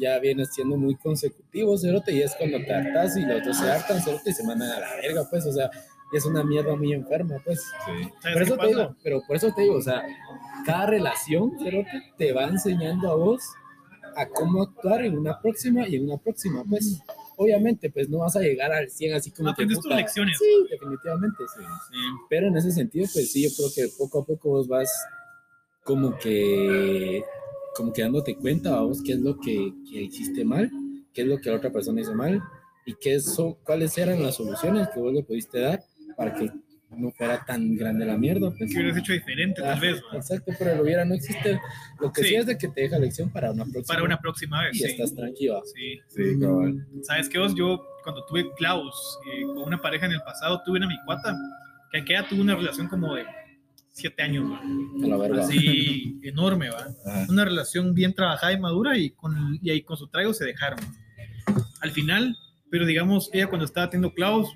[0.00, 3.70] ya viene siendo muy consecutivo, cerote, y es cuando te hartas y los dos se
[3.70, 5.70] hartan, cerote, y se mandan a la verga, pues, o sea,
[6.12, 7.60] y es una mierda muy enferma, pues.
[7.86, 8.08] Sí.
[8.20, 10.02] ¿Sabes Por eso te digo, pero por eso te digo, o sea,
[10.66, 13.42] cada relación, cerote, te va enseñando a vos
[14.16, 17.00] a cómo actuar en una próxima y en una próxima, pues.
[17.42, 20.36] Obviamente, pues no vas a llegar al 100 así como que, Aprendes tus puta, lecciones.
[20.36, 21.62] Sí, definitivamente, sí.
[21.90, 21.96] Sí.
[22.28, 24.90] Pero en ese sentido, pues sí, yo creo que poco a poco vos vas
[25.82, 27.24] como que,
[27.74, 30.70] como que dándote cuenta a vos qué es lo que, que hiciste mal,
[31.12, 32.42] qué es lo que la otra persona hizo mal
[32.86, 35.80] y qué son, cuáles eran las soluciones que vos le pudiste dar
[36.16, 36.50] para que
[36.96, 38.50] no fuera tan grande la mierda.
[38.50, 38.70] Pues.
[38.72, 40.16] Que hubieras hecho diferente, tal vez, ¿va?
[40.16, 41.60] Exacto, pero el hubiera no existe.
[42.00, 42.28] Lo que sí.
[42.30, 42.34] Sí.
[42.34, 43.94] es de que te deja lección para una próxima.
[43.94, 44.74] Para una próxima vez.
[44.74, 44.84] y Sí.
[44.86, 45.60] estás tranquila.
[45.72, 46.00] Sí.
[46.08, 46.84] Sí, cabal.
[47.02, 47.54] ¿Sabes qué vos?
[47.54, 51.36] Yo, cuando tuve clavos eh, con una pareja en el pasado, tuve una mi cuata,
[51.92, 53.24] que aquella tuvo una relación como de
[53.92, 54.60] siete años, ¿va?
[55.42, 56.86] Así enorme, ¿va?
[57.04, 57.26] Ajá.
[57.28, 60.78] Una relación bien trabajada y madura y, con, y ahí con su trago se dejaron.
[61.80, 62.36] Al final,
[62.70, 64.48] pero digamos, ella cuando estaba teniendo clavos,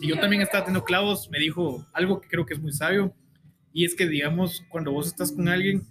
[0.00, 3.14] y yo también estaba teniendo clavos, me dijo algo que creo que es muy sabio,
[3.72, 5.86] y es que, digamos, cuando vos estás con alguien,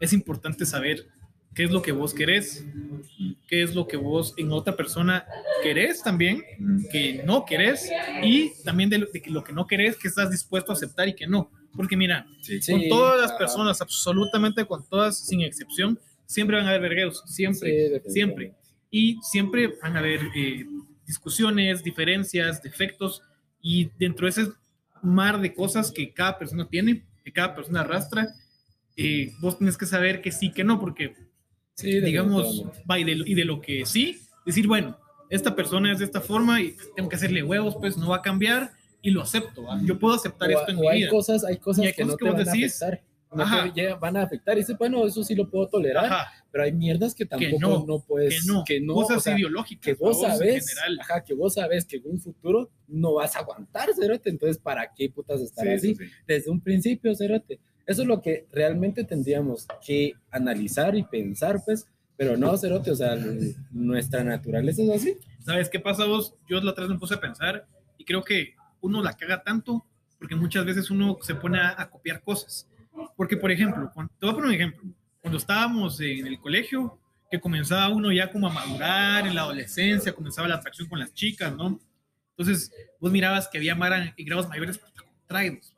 [0.00, 1.06] es importante saber
[1.54, 2.64] qué es lo que vos querés,
[3.46, 5.24] qué es lo que vos en otra persona
[5.62, 6.84] querés también, Mm.
[6.90, 7.88] que no querés,
[8.22, 11.14] y también de lo, de lo que no querés, que estás dispuesto a aceptar y
[11.14, 11.50] que no.
[11.76, 12.60] Porque mira, Sí.
[12.62, 13.38] Sí, con todas las ajá.
[13.38, 18.10] personas, absolutamente con todas, sin excepción, siempre van a haber vergueros, Sí, siempre, definitivamente.
[18.12, 18.54] siempre.
[18.90, 20.66] Y siempre van a haber eh,
[21.06, 23.22] discusiones, diferencias, defectos,
[23.60, 24.52] y dentro de ese
[25.02, 28.34] mar de cosas que cada persona tiene, que cada persona arrastra,
[28.96, 31.14] eh, vos tienes que saber que sí, que no, porque
[31.76, 34.96] Sí, digamos, va y de, y de lo que sí, decir, bueno,
[35.28, 38.22] esta persona es de esta forma y tengo que hacerle huevos, pues no va a
[38.22, 38.70] cambiar
[39.04, 39.62] y lo acepto.
[39.64, 39.80] ¿va?
[39.84, 41.10] Yo puedo aceptar O- esto en mi hay vida.
[41.10, 43.04] cosas, hay cosas hay que cosas no que te van decís, a afectar.
[43.34, 44.56] No te van a afectar.
[44.56, 47.84] Y dices, bueno, eso sí lo puedo tolerar, Ajá, pero hay mierdas que tampoco no,
[47.84, 48.40] no, puedes.
[48.46, 49.84] que no, que no, cosas o sea, ideológicas.
[49.84, 53.88] que vos sabes, ajá, que vos sabes que en un futuro no vas a aguantar,
[53.94, 54.30] Cerote.
[54.30, 55.94] Entonces, ¿para qué putas estar Sí, así?
[55.96, 56.10] sí, sí.
[56.26, 57.58] Desde un principio, Cerote.
[57.86, 61.86] Eso es lo que realmente tendríamos que analizar y pensar, pues.
[62.16, 63.16] Pero no, Cerote, o sea,
[63.72, 65.16] nuestra naturaleza es así.
[65.44, 66.34] ¿Sabes qué pasa vos?
[66.48, 67.66] Yo la otra vez me puse a pensar
[67.98, 68.54] y creo que
[68.84, 69.84] uno la caga tanto
[70.18, 72.68] porque muchas veces uno se pone a, a copiar cosas.
[73.16, 74.82] Porque, por ejemplo, cuando, te voy a poner un ejemplo.
[75.20, 76.98] Cuando estábamos en el colegio,
[77.30, 81.12] que comenzaba uno ya como a madurar en la adolescencia, comenzaba la atracción con las
[81.14, 81.80] chicas, ¿no?
[82.36, 85.74] Entonces, vos mirabas que había Mara en grados mayores puta, con traidos.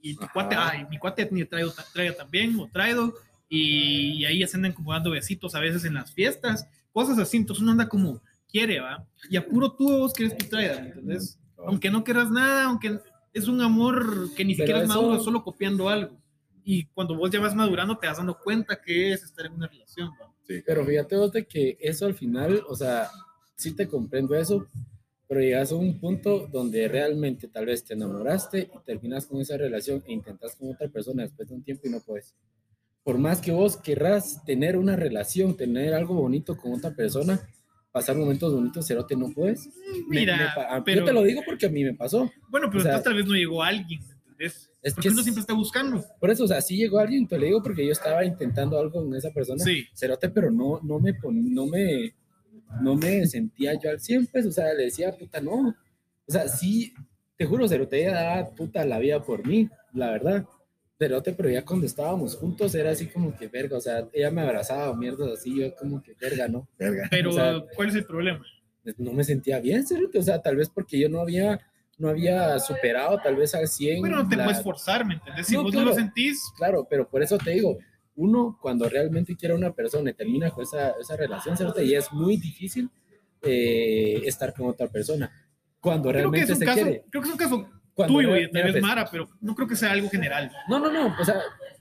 [0.00, 0.32] Y tu Ajá.
[0.32, 3.14] cuate, ay, mi cuate tenía traido, traido también, o traido,
[3.48, 7.18] y, y ahí ya se andan como dando besitos a veces en las fiestas, cosas
[7.18, 7.36] así.
[7.36, 9.04] Entonces uno anda como, quiere, ¿va?
[9.28, 11.38] Y a puro tú vos querés tu traida, ¿me entendés?
[11.66, 12.98] Aunque no quieras nada, aunque
[13.32, 16.16] es un amor que ni Pero siquiera es maduro, solo copiando algo.
[16.64, 19.66] Y cuando vos ya vas madurando, te vas dando cuenta que es estar en una
[19.66, 20.32] relación, ¿va?
[20.46, 23.10] Pero fíjate vos de que eso al final, o sea,
[23.56, 24.66] sí te comprendo eso,
[25.26, 29.56] pero llegas a un punto donde realmente tal vez te enamoraste y terminas con esa
[29.56, 32.34] relación e intentas con otra persona después de un tiempo y no puedes.
[33.02, 37.48] Por más que vos querrás tener una relación, tener algo bonito con otra persona,
[37.94, 39.68] pasar momentos bonitos, cerote, no puedes.
[40.08, 42.28] Mira, me pero- Yo te lo digo porque a mí me pasó.
[42.48, 44.68] Bueno, pero O sea- tal vez no llegó alguien, ¿me entendés?
[44.82, 46.04] Es Porque que uno siempre está buscando.
[46.18, 49.00] Por eso, o sea, sí llegó alguien, te lo digo porque yo estaba intentando algo
[49.04, 49.62] con esa persona.
[49.62, 49.84] Sí.
[49.94, 52.14] cerote, pero no, no me pon- no me,
[52.82, 55.68] no me sentía yo al 100, pues, o sea, le decía, puta, no,
[56.26, 56.92] o sea, sí,
[57.36, 60.44] te juro, cerote, ella daba puta la vida por mí, la verdad,
[60.98, 64.42] cerote, pero ya cuando estábamos juntos era así como que verga, o sea, ella me
[64.42, 66.68] abrazaba, mierdas así, yo como que verga, ¿no?
[66.78, 67.08] Verga.
[67.10, 68.44] Pero, O sea- ¿cuál es el problema?
[68.98, 71.58] No me sentía bien, cerote, o sea, tal vez porque yo no había,
[71.98, 74.00] no había superado tal vez al 100.
[74.00, 75.46] Bueno, no te la- puedes forzar, ¿me entendés?
[75.46, 77.78] Si No, vos no lo sentís, Claro, pero por eso te digo,
[78.16, 81.82] uno cuando realmente quiere a una persona y termina con esa, esa relación, ¿cierto?
[81.82, 82.88] Y es muy difícil
[83.42, 85.30] eh, estar con otra persona.
[85.80, 87.04] Cuando creo que, es realmente un se caso, quiere.
[87.10, 89.76] creo que es un caso Cuando y tal mira, vez Mara, pero no creo que
[89.76, 90.50] sea algo general.
[90.68, 91.40] No, no, no, o sea,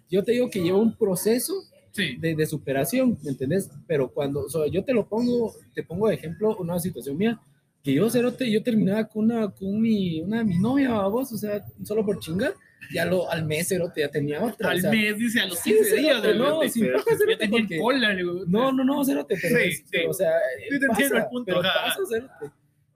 [0.10, 1.54] yo te digo que lleva un proceso
[1.92, 2.18] Sí.
[2.18, 3.70] de, de superación, ¿me entendés?
[3.88, 7.40] Pero cuando, o sea, yo te lo pongo, te pongo de ejemplo una situación mía,
[7.84, 11.64] que yo, cerote, yo terminaba con una, con mi, una, mi novia, vos, o sea,
[11.84, 12.54] solo por chingar,
[12.94, 14.72] ya lo, al mes, cerote, ya tenía otra.
[14.72, 16.22] Al o sea, mes, dice, a los sí, 15 días.
[16.22, 16.70] cerote, no, cerote.
[16.70, 18.16] sin paja, cerote, porque- cola.
[18.16, 18.44] digo.
[18.48, 19.86] No, no, no, cérate, pero, Sí, es- sí.
[19.92, 20.32] pero, o sea,
[20.70, 22.46] Sí, te entiendo el punto, pero pasa, cérate.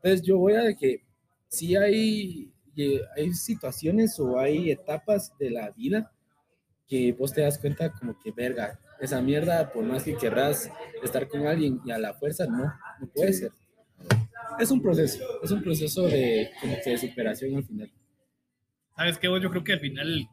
[0.02, 1.04] Entonces yo voy a de que
[1.50, 6.12] sí hay, y hay situaciones o hay etapas de la vida
[6.88, 10.72] que vos te das cuenta como que, verga, esa mierda, por más que querrás
[11.04, 13.52] estar con alguien y a la fuerza, no, no puede ser.
[14.60, 17.92] Es un proceso, es un proceso de, como que de superación al final.
[18.96, 19.28] ¿Sabes qué?
[19.28, 19.42] vos?
[19.42, 20.30] Yo creo que al final,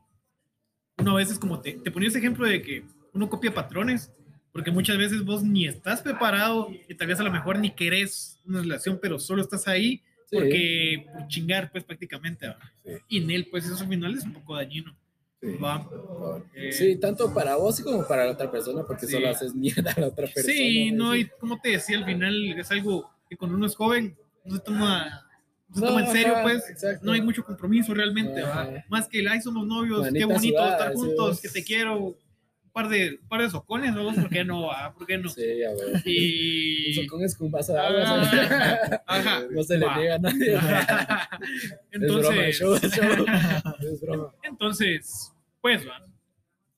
[0.99, 2.85] uno a veces como te, te ponía ese ejemplo de que
[3.15, 4.13] uno copia patrones,
[4.53, 8.39] porque muchas veces vos ni estás preparado y tal vez a lo mejor ni querés
[8.45, 10.03] una relación, pero solo estás ahí
[10.39, 10.43] Sí.
[10.45, 12.47] porque por chingar, pues prácticamente.
[12.85, 12.91] Sí.
[13.09, 14.97] Y en él, pues eso al final es un poco dañino.
[15.41, 15.57] Sí.
[15.63, 15.87] ¿va?
[16.55, 19.13] Eh, Sí, tanto para vos como para la otra persona, porque Sí.
[19.13, 20.47] solo haces mierda a la otra persona.
[20.55, 24.17] Sí, no, y como te decía, al final es algo que cuando uno es joven
[24.45, 25.27] no se toma,
[25.69, 26.71] no se No, toma en serio, ajá, pues.
[26.71, 27.05] exacto.
[27.05, 28.43] No hay mucho compromiso realmente.
[28.89, 32.17] Más que el, ay, somos novios, qué Manita bonito sudada, estar juntos, que te quiero.
[32.75, 34.13] Par de, un par de socones, ¿no?
[34.13, 34.67] ¿Por qué no?
[34.67, 34.93] va?
[34.93, 35.29] ¿Por qué no?
[35.31, 36.03] Sí, a ver.
[36.05, 36.89] Y.
[36.99, 38.03] Un socón es con vaso de agua.
[38.05, 39.03] Ah.
[39.07, 39.43] Ajá.
[39.49, 39.97] No se le Va.
[39.97, 40.55] niega a nadie.
[40.59, 43.27] es broma, Entonces, es show, es show.
[43.93, 44.35] Es broma.
[44.43, 46.05] entonces, pues, va.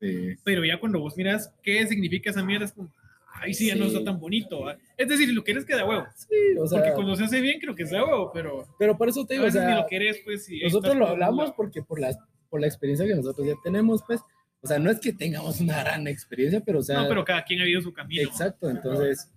[0.00, 0.36] Sí.
[0.44, 2.92] Pero ya cuando vos miras qué significa esa mierda, es como,
[3.32, 3.92] ay, sí, ya no Sí.
[3.96, 4.60] está tan bonito.
[4.64, 4.76] ¿va?
[4.98, 6.04] Es decir, lo querés que da huevo.
[6.14, 8.98] Sí, o sea, Porque cuando se hace bien, creo que se da huevo, pero pero
[8.98, 10.46] por eso te a digo, o veces ni sea, lo querés, pues.
[10.50, 12.14] y nosotros lo hablamos la- porque por la,
[12.50, 14.20] por la experiencia que nosotros ya tenemos, pues,
[14.60, 17.44] o sea, no es que tengamos una gran experiencia, pero o sea, No, pero cada
[17.44, 18.22] quien ha vivido su camino.
[18.22, 19.30] exacto, entonces,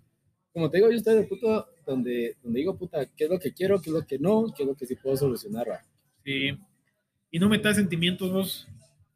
[0.54, 3.40] como te digo, yo estoy en el punto donde, donde digo, puta, ¿qué es lo
[3.40, 3.80] que quiero?
[3.82, 4.46] ¿Qué es lo que no?
[4.56, 5.68] ¿Qué es lo que sí puedo solucionar?
[6.24, 6.58] Sí.
[7.32, 8.68] Y no metas sentimientos vos.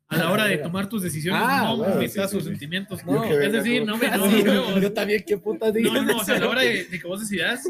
[0.09, 2.49] A la hora de tomar tus decisiones, Ah, no bueno, metas sí, sus sí.
[2.49, 3.03] sentimientos.
[3.05, 4.81] No, es decir, no, me- no, Sí, huevos.
[4.81, 5.91] yo también, qué puta digo.
[5.91, 7.63] No, no, o sea, a la hora de, de que vos decidas,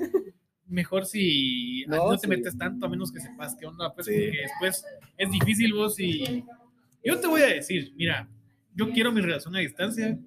[0.68, 2.28] mejor si No, no, te sí.
[2.28, 4.86] metes tanto, a menos que sepas qué onda, pues, porque después
[5.18, 6.44] es difícil vos y...
[7.04, 8.28] Yo te voy a decir, mira,
[8.76, 10.18] yo quiero mi relación a distancia,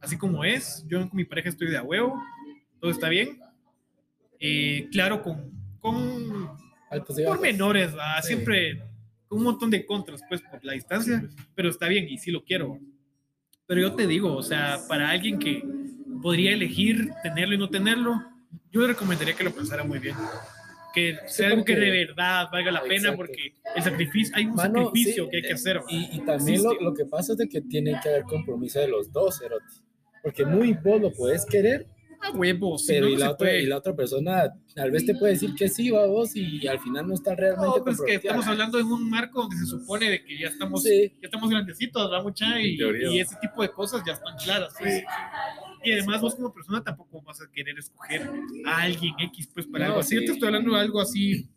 [0.00, 2.20] así como es, yo con mi pareja estoy de a huevo,
[2.80, 3.38] todo está bien,
[4.42, 5.50] Eh, claro, con,
[5.80, 6.48] con
[7.26, 8.20] pormenores, ¿va?
[8.22, 8.28] Sí.
[8.28, 8.82] siempre
[9.28, 11.22] con un montón de contras, pues, por la distancia,
[11.54, 12.78] pero está bien y sí lo quiero.
[13.66, 15.62] Pero yo te digo, o sea, para alguien que
[16.22, 18.18] podría elegir tenerlo y no tenerlo,
[18.72, 20.16] yo le recomendaría que lo pensara muy bien.
[20.92, 23.16] Que sea algo que de verdad valga la pena, Exacto.
[23.16, 25.80] porque el sacrificio, hay un Mano, sacrificio sí, que hay que hacer.
[25.88, 28.88] Y, y también lo, lo que pasa es de que tiene que haber compromiso de
[28.88, 29.76] los dos, Eroti.
[30.22, 31.86] Porque muy vos lo puedes querer,
[32.22, 33.62] Ah, huevos, si pero no, y, no la otra, puede.
[33.62, 36.78] y la otra persona tal vez te puede decir que sí, va vos, y al
[36.80, 40.10] final no está realmente No, pues que estamos hablando en un marco donde se supone
[40.10, 41.08] de que ya estamos, Sí.
[41.20, 42.60] ya estamos grandecitos, ¿va, mucha?
[42.60, 42.78] Y,
[43.18, 44.74] ese tipo de cosas ya están claras.
[44.78, 44.98] pues.
[44.98, 45.04] Sí.
[45.82, 48.30] Y además vos como persona tampoco vas a querer escoger
[48.66, 50.14] a alguien X pues para No, algo así.
[50.16, 51.48] Yo te estoy hablando de algo así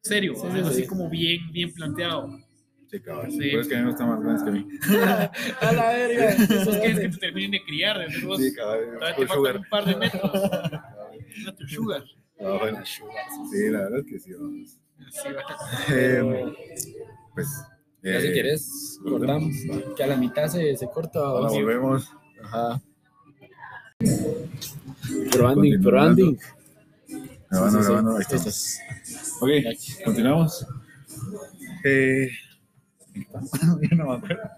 [0.00, 0.50] serio, Sí, ¿va?
[0.52, 0.78] sí, algo sí.
[0.78, 2.38] así como bien, bien planteado.
[2.90, 3.30] Sí, cabrón.
[3.32, 3.38] Sí.
[3.38, 4.68] Pero es que a mí me están más grandes que a mí.
[5.60, 6.30] a la verga.
[6.32, 8.98] Eso es que es que te terminen de criar, de vos Sí, cabrón.
[9.00, 9.56] te faltan sugar.
[9.58, 10.32] un par de metros.
[11.44, 12.02] No tu sugar.
[12.40, 12.82] Ah, bueno.
[12.86, 14.32] Sí, la verdad es que sí.
[14.32, 14.78] vamos.
[15.10, 15.42] Sí, va.
[15.94, 16.54] Eh,
[17.34, 17.48] pues.
[18.02, 19.54] Ya si eh, quieres, cortamos.
[19.96, 21.18] Que a la mitad se, se corta.
[21.18, 21.56] Ahora sí.
[21.56, 22.10] volvemos.
[22.42, 22.80] Ajá.
[25.36, 26.36] Branding, branding.
[27.50, 28.16] Grabando, grabando.
[28.16, 28.78] Ahí estamos.
[29.40, 29.50] Ok,
[30.04, 30.66] continuamos.
[31.84, 32.28] Eh,
[33.96, 34.42] no me acuerdo.
[34.44, 34.50] No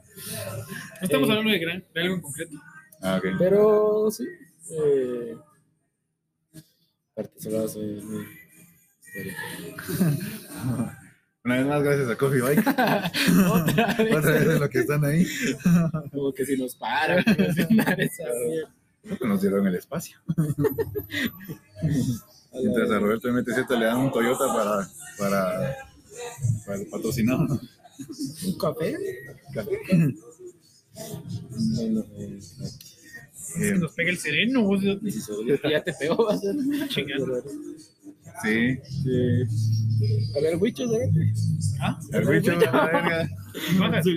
[1.03, 1.33] estamos Eh.
[1.33, 2.57] hablando de, gran, de algo en concreto.
[3.03, 3.21] Ah.
[3.39, 4.25] Pero sí.
[4.71, 5.37] Eh,
[7.15, 8.25] parte solo soy mi
[9.01, 9.37] historia.
[11.45, 12.59] Una vez más, gracias a Coffee Bike.
[12.69, 14.17] Otra vez.
[14.17, 15.25] Otra vez de lo que están ahí.
[16.13, 17.25] Como que si nos paran.
[19.23, 20.19] Nos dieron el espacio.
[22.53, 22.99] Mientras a.
[22.99, 24.89] Roberto MTZ le dan un Toyota para,
[25.19, 25.77] para,
[26.67, 27.59] para el patrocinado.
[28.47, 28.97] ¿Un café?
[31.77, 32.39] Bueno, eh,
[33.57, 34.83] Eh, Que nos pega el sereno, vos.
[35.71, 36.55] ya te pegó, va a ser.
[36.89, 37.43] Chingando.
[38.43, 40.29] sí, Sí.
[40.37, 41.11] A ver, Wicho, ¿sabes?
[41.81, 41.99] ¿Ah?
[42.13, 43.29] el bicho, la verga.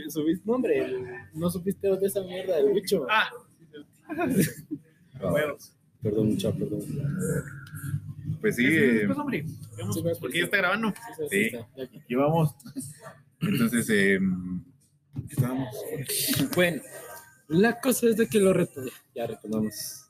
[0.09, 3.07] Subiste nombre, el- no supiste de esa mierda del Wicho.
[3.09, 3.29] Ah,
[5.19, 5.71] huevos.
[6.03, 6.81] Perdón, mucho, perdón.
[8.41, 9.45] Pues sí, eh, Pues, hombre,
[9.77, 10.93] vemos, Sí, porque ya está grabando.
[11.29, 11.41] Sí.
[11.45, 11.97] está, ya aquí.
[11.99, 12.53] aquí vamos.
[13.41, 14.19] Entonces, eh,
[15.29, 15.75] estábamos.
[16.55, 16.81] Bueno,
[17.47, 18.93] la cosa es de que lo retomamos.
[19.15, 20.05] Ya retomamos.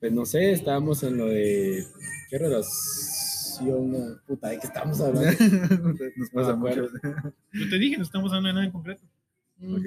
[0.00, 1.84] Pues no sé, estábamos en lo de.
[2.30, 4.20] ¿Qué relación?
[4.26, 5.30] Puta, ¿de qué estamos hablando?
[6.16, 6.88] Nos pasa No mucho.
[7.52, 9.02] Yo te dije, no estamos hablando de nada en concreto.
[9.62, 9.86] Ok,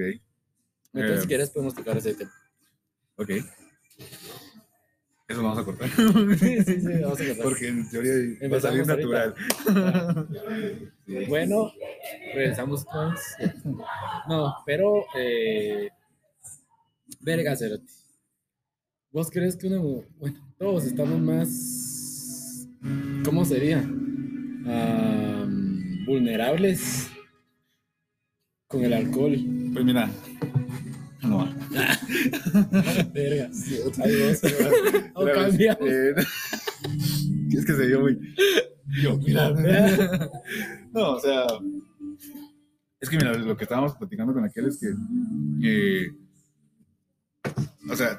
[0.93, 2.32] Entonces, Eh, si quieres, podemos tocar ese tema.
[3.18, 3.30] ok.
[5.28, 5.89] Eso lo vamos a cortar.
[6.39, 7.43] Sí, sí, sí, vamos a cortar.
[7.43, 8.13] Porque en teoría
[8.49, 9.36] va a salir natural.
[11.28, 11.72] Bueno,
[12.36, 13.16] regresamos con.
[14.30, 15.06] No, pero.
[15.18, 15.90] Eh,
[17.22, 17.92] verga, Cerote.
[19.12, 19.80] ¿Vos crees que una.
[20.18, 22.68] Bueno, todos estamos más.
[23.24, 23.84] ¿Cómo sería?
[26.06, 27.10] Vulnerables
[28.68, 29.36] con el alcohol.
[29.74, 30.10] Pues mira,
[31.22, 31.46] no.
[33.14, 33.50] Verga.
[34.04, 34.42] Ahí vos,
[35.14, 35.90] O cambiamos.
[35.90, 36.14] eh,
[37.52, 38.20] es que se dio muy.
[39.02, 39.52] Yo, mira.
[40.92, 41.46] No, o sea.
[43.06, 44.88] Es que mira, lo que estábamos platicando con aquel es que.
[45.62, 46.12] eh,
[47.88, 48.18] o sea,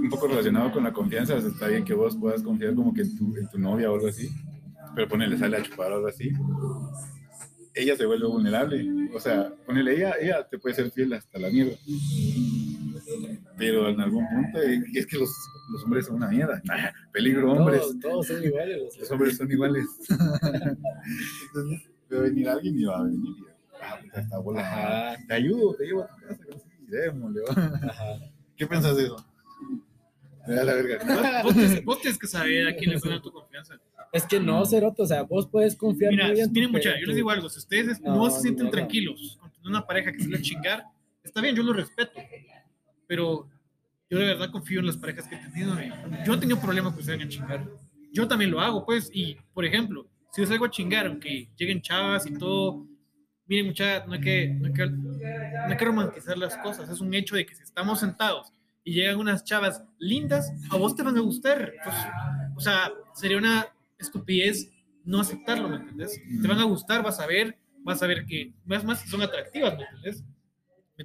[0.00, 2.94] un poco relacionado con la confianza, o sea, está bien que vos puedas confiar como
[2.94, 4.30] que en tu, en tu novia o algo así.
[4.94, 6.30] pero ponele, sale a chupar o algo así,
[7.74, 9.10] ella se vuelve vulnerable.
[9.12, 11.76] O sea, ponele, ella, ella te puede ser fiel hasta la mierda.
[13.56, 15.30] Pero en algún punto es que los,
[15.72, 16.62] los hombres son una mierda.
[17.12, 17.80] Peligro, hombres.
[17.80, 18.96] Todos, todos son iguales.
[19.00, 19.84] Los hombres son iguales.
[20.08, 23.47] Entonces, va a venir alguien y va a venir.
[23.82, 24.60] Ah, puta, esta bola.
[24.60, 25.16] Ajá.
[25.26, 26.44] Te ayudo, te llevo a tu casa.
[26.46, 27.88] que sí, démosle, va.
[27.90, 28.04] Ajá.
[28.56, 29.16] ¿Qué piensas de eso?
[30.46, 31.42] La verga.
[31.42, 33.74] Vos, tienes- vos tienes que saber a quién le dar tu confianza.
[34.12, 36.50] Es que no, Cerote, o sea, vos puedes confiar Mira, muy bien.
[36.52, 38.70] miren tu- mucha, yo les digo algo, si ustedes no, No, se sienten no, no.
[38.70, 40.84] tranquilos con una pareja que se le chingar,
[41.22, 42.18] está bien, yo lo respeto,
[43.06, 43.46] pero
[44.08, 45.76] yo de verdad confío en las parejas que he tenido.
[46.24, 47.68] Yo he tenido problemas que se vayan a chingar.
[48.10, 51.82] Yo también lo hago, pues, y por ejemplo, si yo salgo a chingar, aunque lleguen
[51.82, 52.86] chavas y todo,
[53.48, 57.54] miren mucha, no no no hay que romantizar las cosas, es un hecho de que
[57.54, 58.52] si estamos sentados
[58.84, 61.72] y llegan unas chavas lindas, a vos te van a gustar.
[61.82, 61.96] Pues,
[62.56, 63.66] o sea, sería una
[63.98, 64.70] estupidez
[65.04, 66.20] no aceptarlo, ¿me entiendes?
[66.40, 69.76] Te van a gustar, vas a ver, vas a ver que, más, más son atractivas,
[69.76, 70.24] ¿me entiendes?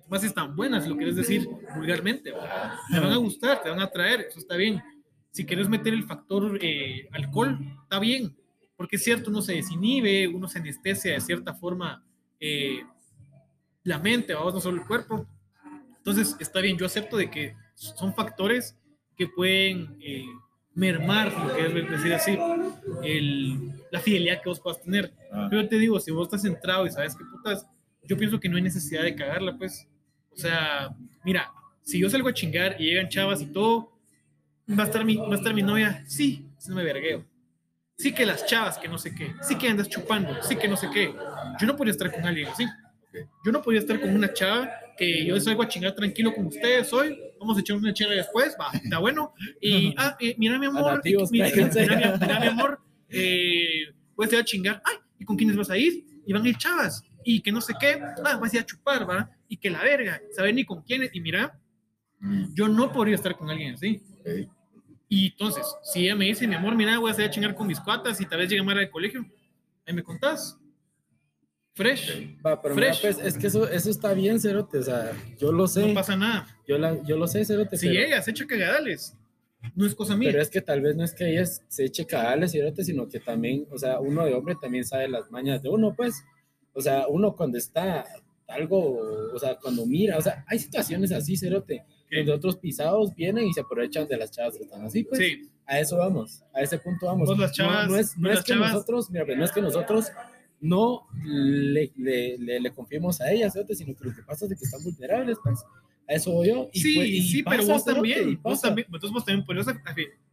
[0.09, 2.73] Más están buenas, lo quieres decir vulgarmente, ¿verdad?
[2.91, 4.81] Te van a gustar, te van a atraer, eso está bien.
[5.31, 8.35] Si quieres meter el factor eh, alcohol, está bien,
[8.75, 12.03] porque es cierto, uno se desinhibe, uno se anestesia de cierta forma
[12.45, 12.85] eh,
[13.85, 15.25] la mente, vamos, no solo el cuerpo.
[15.97, 18.77] Entonces, está bien, yo acepto de que son factores
[19.15, 20.25] que pueden eh,
[20.73, 22.37] mermar, lo que es decir así,
[23.01, 25.13] el, la fidelidad que vos puedas tener.
[25.31, 25.47] Ah.
[25.49, 27.65] Pero te digo, si vos estás centrado y sabes que putas,
[28.03, 29.87] yo pienso que no hay necesidad de cagarla, pues.
[30.33, 31.49] O sea, mira,
[31.81, 33.93] si yo salgo a chingar y llegan chavas y todo,
[34.69, 37.23] va a estar mi, va a estar mi novia, sí, si no me vergueo.
[38.03, 40.75] Sí que las chavas, que no sé qué, sí que andas chupando, sí que no
[40.75, 41.15] sé qué.
[41.57, 42.65] Yo no podría estar con alguien así.
[43.45, 46.91] Yo no podría estar con una chava que yo salgo a chingar tranquilo con ustedes
[46.91, 49.33] hoy, vamos a echar una chela después, va, está bueno.
[49.61, 51.95] Y, ah, eh, mira mi amor, nativos, mira, mira, cáiganse.
[51.95, 55.69] mira, mira, mi amor, eh, voy a ir a chingar, ay, ¿y con quiénes vas
[55.69, 56.03] a ir?
[56.25, 58.65] Y van a ir chavas, y que no sé qué, ah, vas a ir a
[58.65, 61.57] chupar, va, y que la verga, saber ni con quiénes, y mira,
[62.23, 64.01] Mm, yo no podría estar con alguien así.
[65.15, 67.67] Y entonces, si ella me dice, mi amor, mira, voy a salir a chingar con
[67.67, 69.23] mis cuatas y tal vez llegue Mara del colegio,
[69.85, 70.57] ahí me contás.
[71.75, 73.01] Fresh, Va, pero mira, Fresh.
[73.17, 75.87] pues, es que eso, eso está bien, Cerote, o sea, yo lo sé.
[75.87, 76.47] no pasa nada.
[76.67, 79.15] yo, la, yo lo sé, Cerote, Si pero, ella se echa cagadales,
[79.75, 80.29] no es cosa mía.
[80.31, 83.19] pero es que tal vez no es que ella se eche cagales, Cerote, sino que
[83.19, 86.23] también, o sea, uno de hombre también sabe las mañas de uno, pues.
[86.73, 88.03] O sea, uno cuando está
[88.47, 88.97] algo,
[89.31, 91.85] o sea, cuando mira, o sea, hay situaciones así, Cerote,
[92.17, 95.19] Donde otros pisados vienen y se aprovechan de las chavas que están así, pues.
[95.21, 97.27] Sí, A eso vamos, a ese punto vamos.
[97.29, 99.45] Vos las No- chavas- no, es, no vos es que chavas- nosotros, mira, pues, no
[99.45, 100.07] es que nosotros
[100.59, 104.65] no le, le, le, le confiemos a ellas, sino que lo que pasa es que
[104.65, 105.59] están vulnerables, pues.
[106.07, 106.69] A eso voy yo.
[106.73, 109.23] Y sí, pues- y sí, pero pasa, vos cerote, y también, vos también, entonces vos
[109.25, 109.67] también, podrías,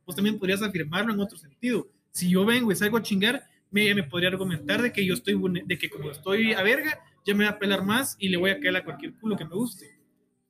[0.04, 1.88] vos también podrías afirmarlo en otro sentido.
[2.10, 5.40] Si yo vengo y salgo a chingar, me, me podría argumentar de que yo estoy,
[5.64, 8.50] de que como estoy a verga, ya me va a pelar más y le voy
[8.50, 9.86] a caer a cualquier culo que me guste.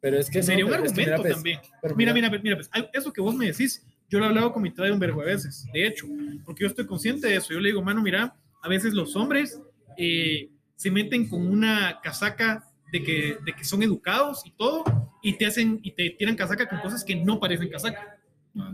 [0.00, 1.60] Pero es que no, Sería un es que argumento mira, pues, también.
[1.82, 4.52] pero Mira, mira, mira, pues, al- eso que vos me decís, yo lo he hablado
[4.52, 6.06] con mi tía de un verbo a veces, de hecho,
[6.44, 7.52] porque yo estoy consciente de eso.
[7.52, 9.60] Yo le digo, mano, mira, a veces los hombres
[9.96, 14.84] eh, se meten con una casaca de que, de que son educados y todo,
[15.22, 18.18] y te hacen, y te tiran casaca con cosas que no parecen casaca.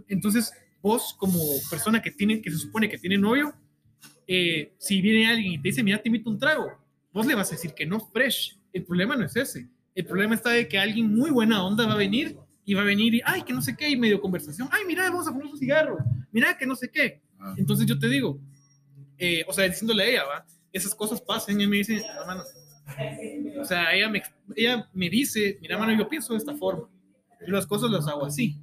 [0.08, 3.52] Entonces, vos como persona que tiene, que se supone que tiene novio,
[4.26, 6.72] eh, si viene alguien y te dice, mira, te invito un trago,
[7.12, 8.58] vos le vas a decir que no, fresh.
[8.72, 9.68] El problema no es ese.
[9.96, 12.36] El problema está de que alguien muy buena onda va a venir
[12.66, 15.04] y va a venir y, ay, que no sé qué, y medio conversación, ay, mira,
[15.08, 15.96] vamos a poner un cigarro,
[16.30, 17.22] mira, que no sé qué.
[17.38, 17.54] Ah.
[17.56, 18.38] Entonces yo te digo,
[19.16, 22.42] eh, o sea, diciéndole a ella, va, esas cosas pasan y me dice, "No, mano,
[23.58, 24.22] o sea, ella me,
[24.54, 26.88] ella me dice, mira, mano, yo pienso de esta forma,
[27.40, 28.60] yo las cosas las hago así.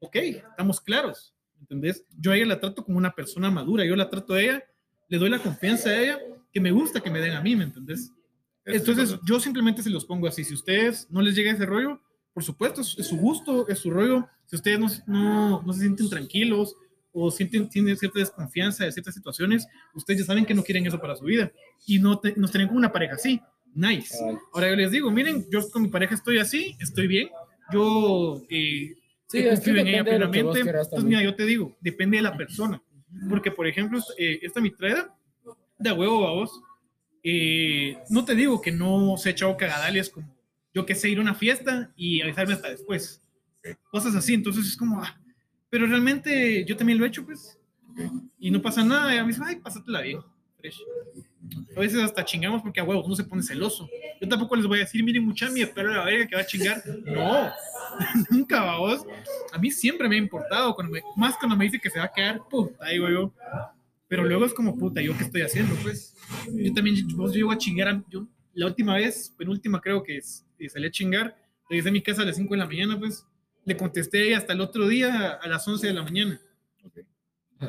[0.00, 2.04] Ok, estamos claros, ¿entendés?
[2.18, 4.64] Yo a ella la trato como una persona madura, yo la trato a ella,
[5.08, 6.18] le doy la confianza a ella,
[6.52, 8.12] que me gusta que me den a mí, ¿me entendés?
[8.76, 10.44] Entonces, yo simplemente se los pongo así.
[10.44, 12.00] Si ustedes no les llega ese rollo,
[12.32, 14.26] por supuesto, es, es su gusto, es su rollo.
[14.46, 16.74] Si ustedes no, no, no se sienten tranquilos
[17.12, 21.00] o sienten, tienen cierta desconfianza de ciertas situaciones, ustedes ya saben que no quieren eso
[21.00, 21.50] para su vida
[21.86, 23.40] y no te- nos tienen como una pareja así.
[23.74, 24.14] Nice.
[24.52, 27.28] Ahora yo les digo, miren, yo con mi pareja estoy así, estoy bien.
[27.72, 28.94] Yo eh,
[29.26, 30.60] Sí, eh, es que confío en ella plenamente.
[30.84, 32.82] Entonces, mira, yo te digo, depende de la persona.
[33.28, 35.14] Porque, por ejemplo, eh, esta mi traida,
[35.78, 36.60] de huevo a vos,
[37.30, 40.34] eh, no te digo que no se ha echado cagadales como
[40.74, 43.20] yo que sé ir a una fiesta y avisarme hasta después.
[43.90, 45.18] Cosas así, entonces es como, ah,
[45.70, 47.58] pero realmente yo también lo he hecho, pues.
[48.38, 50.20] Y no pasa nada, y a mí ay, pásatela bien,
[50.58, 50.80] fresh.
[51.76, 53.88] A veces hasta chingamos porque a huevos uno se pone celoso.
[54.20, 56.46] Yo tampoco les voy a decir, miren, mucha mi espero la verga que va a
[56.46, 56.82] chingar.
[57.06, 57.50] No,
[58.30, 59.04] nunca, vos.
[59.52, 62.06] A mí siempre me ha importado, cuando me- más cuando me dice que se va
[62.06, 63.32] a quedar, puta, digo yo,
[64.08, 65.74] Pero luego es como, puta, ¿yo qué estoy haciendo?
[65.82, 66.14] Pues
[66.52, 70.44] yo también, vos llego a chingar, a- yo, la última vez, penúltima creo que es,
[70.68, 71.36] salí a chingar,
[71.68, 73.26] regresé a mi casa a las 5 de la mañana, pues
[73.64, 76.40] le contesté hasta el otro día a las 11 de la mañana.
[76.84, 77.00] Ok.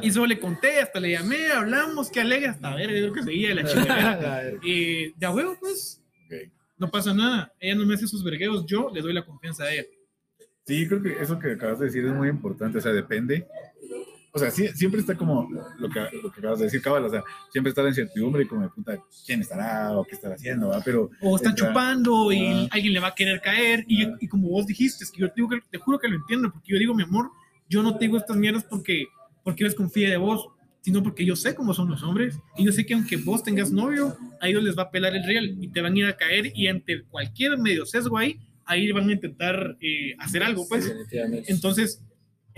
[0.01, 3.23] Y solo le conté, hasta le llamé, hablamos, qué alegre, hasta ver, yo creo que
[3.23, 4.51] seguía la chingada.
[4.63, 6.49] Y de a huevo, pues, Ok.
[6.77, 7.53] no pasa nada.
[7.59, 9.83] Ella no me hace sus vergueos, yo le doy la confianza a ella.
[10.65, 13.45] Sí, creo que eso que acabas de decir es muy importante, o sea, depende.
[14.31, 15.49] O sea, sí, siempre está como
[15.79, 18.45] lo que, lo que acabas de decir, cabal, o sea, siempre está la incertidumbre y
[18.47, 20.67] como de puta, ¿quién estará o qué estará haciendo?
[20.69, 20.81] ¿va?
[20.85, 22.67] Pero O están Entra- chupando y Ah.
[22.71, 23.85] alguien le va a querer caer.
[23.87, 24.15] Y, Ah.
[24.19, 26.51] y como vos dijiste, es que yo te, digo que, te juro que lo entiendo,
[26.51, 27.31] porque yo digo, mi amor,
[27.67, 29.05] yo no te digo estas mierdas porque,
[29.43, 30.47] porque yo desconfíe de vos,
[30.81, 32.37] sino porque yo sé cómo son los hombres.
[32.55, 35.23] Y yo sé que aunque vos tengas novio, a ellos les va a pelar el
[35.25, 36.51] real y te van a ir a caer.
[36.55, 40.85] Y ante cualquier medio sesgo ahí, ahí van a intentar eh, hacer algo, pues.
[40.85, 41.51] Definitivamente.
[41.51, 42.01] Entonces,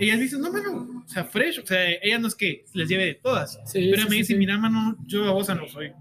[0.04, 3.04] ellas dicen, no, mano, o sea, fresh, o sea, ella no es que les lleve
[3.06, 3.58] de todas.
[3.66, 5.92] Sí, Pero sí, me dice, mira, mano, yo a vos no soy.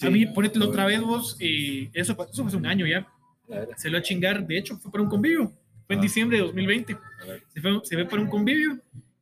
[0.00, 3.06] A mí, ponételo otra vez vos, eh, eso, eso fue hace un año ya,
[3.76, 5.52] se lo a chingar, de hecho, fue para un convivio,
[5.86, 6.02] fue en Ah.
[6.02, 8.80] diciembre de 2020, a ver, se, fue, se ve para un convivio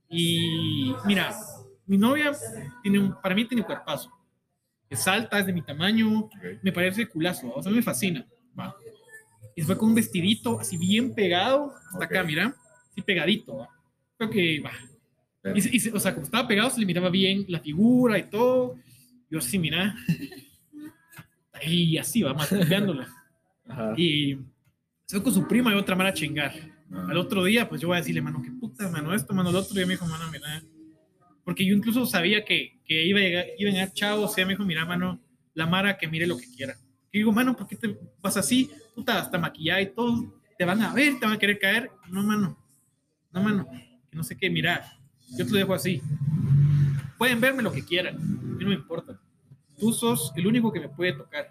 [0.08, 1.34] y mira,
[1.86, 2.32] mi novia
[2.82, 4.10] tiene un, para mí tiene un cuerpazo,
[4.90, 6.34] es alta, es de mi tamaño, ok.
[6.62, 8.26] me parece culazo, o sea, me fascina,
[8.58, 8.74] va.
[9.54, 12.02] Y fue con un vestidito así bien pegado, hasta Ok.
[12.04, 12.54] acá, mira,
[12.90, 13.68] así pegadito, va.
[14.18, 14.72] Creo que, va,
[15.54, 18.76] y, y o sea, como estaba pegado, se le miraba bien la figura y todo.
[19.30, 19.96] Yo así, mira.
[21.64, 23.08] Y así va, maltripeándola.
[23.68, 23.94] Ajá.
[23.96, 24.36] Y
[25.06, 26.52] se fue con su prima y otra mala a chingar.
[26.92, 29.50] Ah, Al otro día, pues yo voy a decirle, mano, qué puta, mano, esto, mano,
[29.50, 30.62] el otro día me dijo, mano, mira.
[31.44, 34.52] Porque yo incluso sabía que, que iba a llegar, iban a llegar chavos, sea, me
[34.52, 35.20] dijo, mira, mano,
[35.54, 36.76] la Mara que mire lo que quiera.
[37.10, 38.70] Y digo, mano, ¿por qué te vas así?
[38.94, 40.40] Puta, hasta maquillada y todo.
[40.58, 41.90] Te van a ver, te van a querer caer.
[42.10, 42.58] No, mano.
[43.32, 43.68] No, mano.
[44.12, 44.96] Que no sé qué, mira.
[45.30, 46.02] Yo te lo dejo así.
[47.16, 48.16] Pueden verme lo que quieran.
[48.16, 49.18] A mí no me importa.
[49.78, 51.50] Tú sos el único que me puede tocar.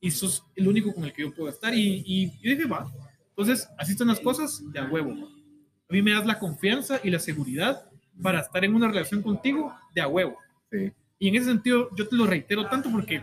[0.00, 1.74] Y sos el único con el que yo puedo estar.
[1.74, 2.90] Y, y yo dije, va.
[3.28, 5.12] Entonces, así están las cosas de a huevo.
[5.12, 7.84] A mí me das la confianza y la seguridad
[8.22, 10.36] para estar en una relación contigo de a huevo.
[10.72, 10.90] sí.
[11.22, 13.20] Y en ese sentido, yo te lo reitero tanto porque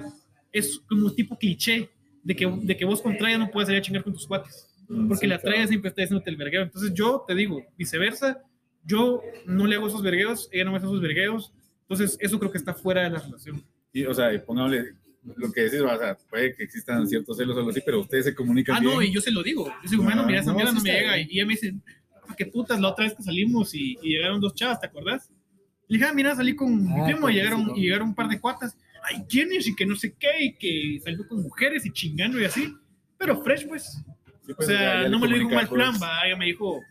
[0.51, 1.89] es como un tipo cliché
[2.21, 4.67] de que, de que vos con Traya no puedes salir a chingar con tus cuates.
[4.88, 5.67] Porque Sí, la Traya claro.
[5.69, 6.61] siempre está diciéndote el vergueo.
[6.61, 8.39] Entonces yo te digo, viceversa,
[8.86, 11.51] yo no le hago esos vergueos, ella no me hace esos vergueos.
[11.82, 13.63] Entonces eso creo que está fuera de la relación.
[13.93, 14.93] Y, o sea, y pongámosle
[15.36, 18.25] lo que decís, o sea, puede que existan ciertos celos o algo así, pero ustedes
[18.25, 18.93] se comunican Ah, bien.
[18.93, 19.67] no, y yo se lo digo.
[19.84, 21.15] Yo digo, bueno, Ah, mira, esa no, mierda no me llega.
[21.15, 21.28] bien.
[21.30, 21.73] Y ella me dice,
[22.28, 25.30] "Ah, qué putas, la otra vez que salimos y, y llegaron dos chavas, ¿te acordás?
[25.89, 28.15] Le dije, ah, mira, salí con mi Ah, primo pues, y llegaron, y llegaron un
[28.15, 28.78] par de cuatas.
[29.03, 29.67] Ay, ¿quiénes?
[29.67, 32.73] Y que no sé qué, y que salió con mujeres y chingando y así.
[33.17, 34.01] Pero fresh, pues.
[34.45, 36.25] Sí, O pues, sea, ya- ya no me lo dijo mal plan, va.
[36.25, 36.82] Ella me dijo,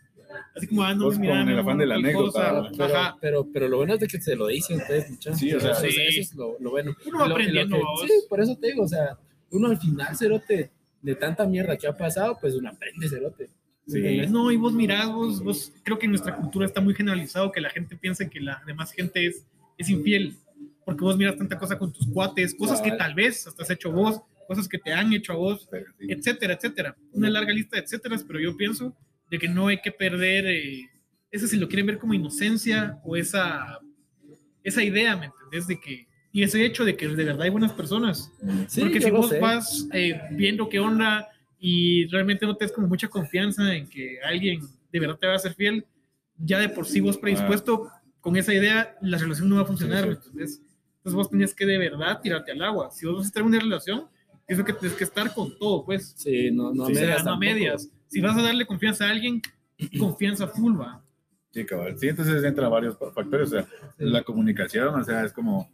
[0.55, 2.69] así como, ah, no, Vos mira, con el afán de la anécdota.
[2.71, 3.17] Pero, Ajá.
[3.21, 5.39] pero, pero lo bueno es de que se lo dicen ustedes, muchachos.
[5.39, 5.87] Sí, o sea, Sí.
[5.87, 6.95] eso es lo, lo bueno.
[7.05, 9.17] Uno va lo- lo aprendiendo, que- sí, por eso te digo, o sea,
[9.51, 10.71] uno al final, cerote,
[11.01, 13.49] de tanta mierda que ha pasado, pues uno aprende, cerote.
[13.87, 14.01] Sí.
[14.29, 17.61] No, y vos mirás, vos, vos, creo que en nuestra cultura está muy generalizado que
[17.61, 19.45] la gente piensa que la demás gente es,
[19.77, 20.35] es infiel,
[20.83, 23.91] porque vos miras tanta cosa con tus cuates, cosas que tal vez hasta has hecho
[23.91, 25.69] vos, cosas que te han hecho a vos,
[25.99, 26.97] etcétera, etcétera.
[27.13, 28.93] Una larga lista de etcéteras, pero yo pienso
[29.29, 30.89] de que no hay que perder, eh,
[31.31, 33.79] ese si lo quieren ver como inocencia o esa,
[34.63, 35.67] esa idea, ¿me entendés?
[35.67, 38.31] De que, y ese hecho de que de verdad hay buenas personas.
[38.67, 39.39] Sí, Porque si vos sé.
[39.39, 41.27] vas eh, viendo qué onda
[41.59, 44.61] y realmente no te das como mucha confianza en que alguien
[44.91, 45.85] de verdad te va a ser fiel,
[46.37, 50.03] ya de por sí vos predispuesto con esa idea, la relación no va a funcionar,
[50.03, 50.21] Sí, ¿me sí.
[50.25, 50.61] entendés?
[50.97, 52.91] Entonces vos tenías que de verdad tirarte al agua.
[52.91, 54.05] Si vos vas a estar en una relación,
[54.47, 56.13] es lo que tienes que estar con todo, pues.
[56.17, 57.09] Sí, no, no a o sea, medias.
[57.09, 57.39] no a tampoco.
[57.39, 57.89] medias.
[58.09, 59.41] Si vas a darle confianza a alguien,
[59.99, 61.03] confianza full, va.
[61.51, 61.97] Sí, cabal.
[61.97, 63.47] Sí, entonces entran varios fa- factores.
[63.47, 65.69] O sea, la comunicación, o sea, es como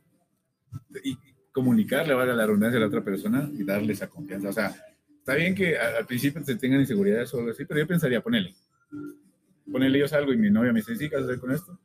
[1.04, 1.18] y
[1.52, 4.50] comunicarle, valga la redundancia a la otra persona y darle esa confianza.
[4.50, 4.74] O sea,
[5.20, 8.56] está bien que al principio se tengan inseguridades o algo así, pero yo pensaría, ponele.
[9.72, 11.80] Ponele yo salgo y mi novia me dice, sí, ¿qué vas a hacer con esto?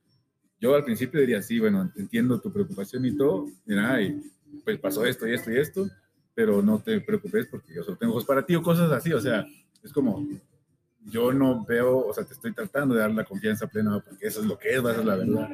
[0.60, 4.20] Yo al principio diría, sí, bueno, entiendo tu preocupación y todo, mira, y
[4.64, 5.86] pues pasó esto y esto y esto,
[6.34, 9.20] pero no te preocupes porque yo solo tengo ojos para ti o cosas así, o
[9.20, 9.46] sea,
[9.82, 10.26] es como,
[11.06, 14.40] yo no veo, o sea, te estoy tratando de dar la confianza plena porque eso
[14.40, 15.48] es lo que es, esa es la verdad.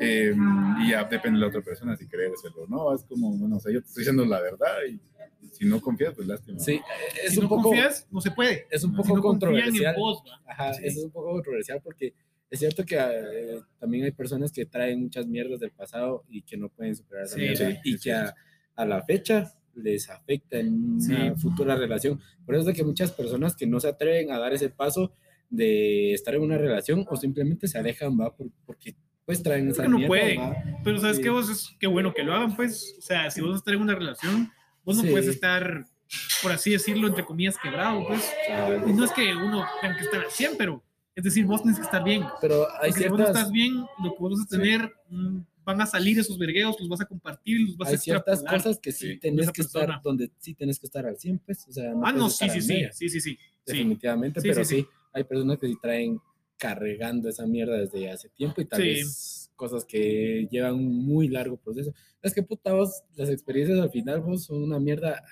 [0.00, 0.34] Eh,
[0.82, 3.60] y ya depende de la otra persona si creérselo o no, es como, bueno, o
[3.60, 5.00] sea, yo te estoy diciendo la verdad y
[5.52, 6.58] si no confías, pues lástima.
[6.60, 6.80] Sí,
[7.24, 8.66] es si un no poco, confías, no se puede.
[8.70, 9.94] es un Si poco no confían en controversial.
[9.98, 10.22] vos.
[10.46, 10.82] Ajá, Sí.
[10.86, 12.14] eso es un poco controversial porque
[12.48, 16.56] es cierto que eh, también hay personas que traen muchas mierdas del pasado y que
[16.56, 18.10] no pueden superar esa Sí, mierda sí, y sí, que sí.
[18.10, 18.34] a,
[18.76, 21.40] a la fecha les afecta en una Sí.
[21.40, 22.20] futura relación.
[22.44, 25.12] Por eso es de que muchas personas que no se atreven a dar ese paso
[25.48, 28.94] de estar en una relación o simplemente se alejan, va, por- porque
[29.24, 30.40] pues traen esa no mierda, pueden.
[30.40, 30.56] ¿va?
[30.82, 31.22] Pero sabes Sí.
[31.22, 32.96] que vos es qué bueno que lo hagan, pues.
[32.98, 34.50] O sea, si vos estás en una relación,
[34.84, 35.10] vos no Sí.
[35.10, 35.84] puedes estar,
[36.42, 38.28] por así decirlo, entre comillas, quebrado, pues.
[38.88, 40.82] Y no es que uno tenga que estar al 100, pero
[41.14, 42.24] es decir, vos tienes que estar bien.
[42.40, 44.92] Pero hay Porque si vos no ciertas, estás bien, lo que vos vas a tener,
[45.10, 45.38] mm,
[45.70, 48.62] van a salir esos vergueos, los vas a compartir, los vas a hay ciertas extrapolar.
[48.64, 49.84] cosas que sí, Sí, tenés que persona.
[49.84, 51.66] estar donde sí tenés que estar al 100, pues.
[51.68, 53.38] O sea, no Ah, no, sí, sí, sí, sí, sí, sí.
[53.64, 54.88] Definitivamente, Sí, pero sí, sí, sí.
[55.12, 56.18] hay personas que sí traen
[56.56, 58.88] cargando esa mierda desde hace tiempo y tal Sí.
[58.88, 61.92] vez cosas que llevan un muy largo proceso.
[62.22, 65.22] Es que puta vos, las experiencias al final vos son una mierda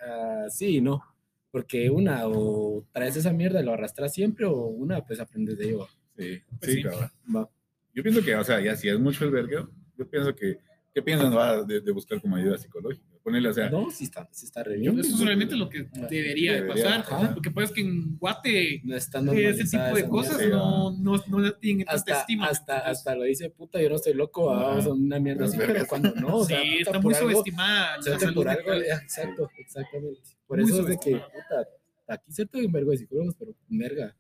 [0.47, 1.03] así, y ¿no?
[1.51, 5.69] Porque una, o traes esa mierda y lo arrastras siempre, o una, pues aprendes de
[5.71, 5.87] ello.
[6.17, 6.83] Sí, Pues sí, sí.
[6.83, 7.11] cabrón.
[7.35, 7.51] Va.
[7.95, 10.59] Yo pienso que, o sea, ya si es mucho el vergueo, yo pienso que,
[10.95, 13.05] ¿qué piensan va, de, de buscar como ayuda psicológica?
[13.23, 14.99] Ponerle, o sea, No, sí está, sí está re bien.
[14.99, 17.01] Eso es realmente lo que debería, de Debería, pasar.
[17.01, 17.33] ajá.
[17.37, 20.57] Lo que pasa es que en Guate No está ese tipo de cosas mierda.
[20.57, 22.47] no, no, no tienen tanta hasta, estima.
[22.47, 24.63] hasta, hasta lo dice puta, yo no estoy loco, Ajá.
[24.69, 27.31] vamos a una mierda así, pero cuando no, o sea, sí, puta, está muy algo-
[27.31, 27.97] subestimada
[28.35, 30.21] por algo, eh, exacto, exactamente.
[30.47, 31.69] Por Muy eso es de que, puta,
[32.09, 34.17] aquí cierto hay un vergo de psicólogos, pero verga.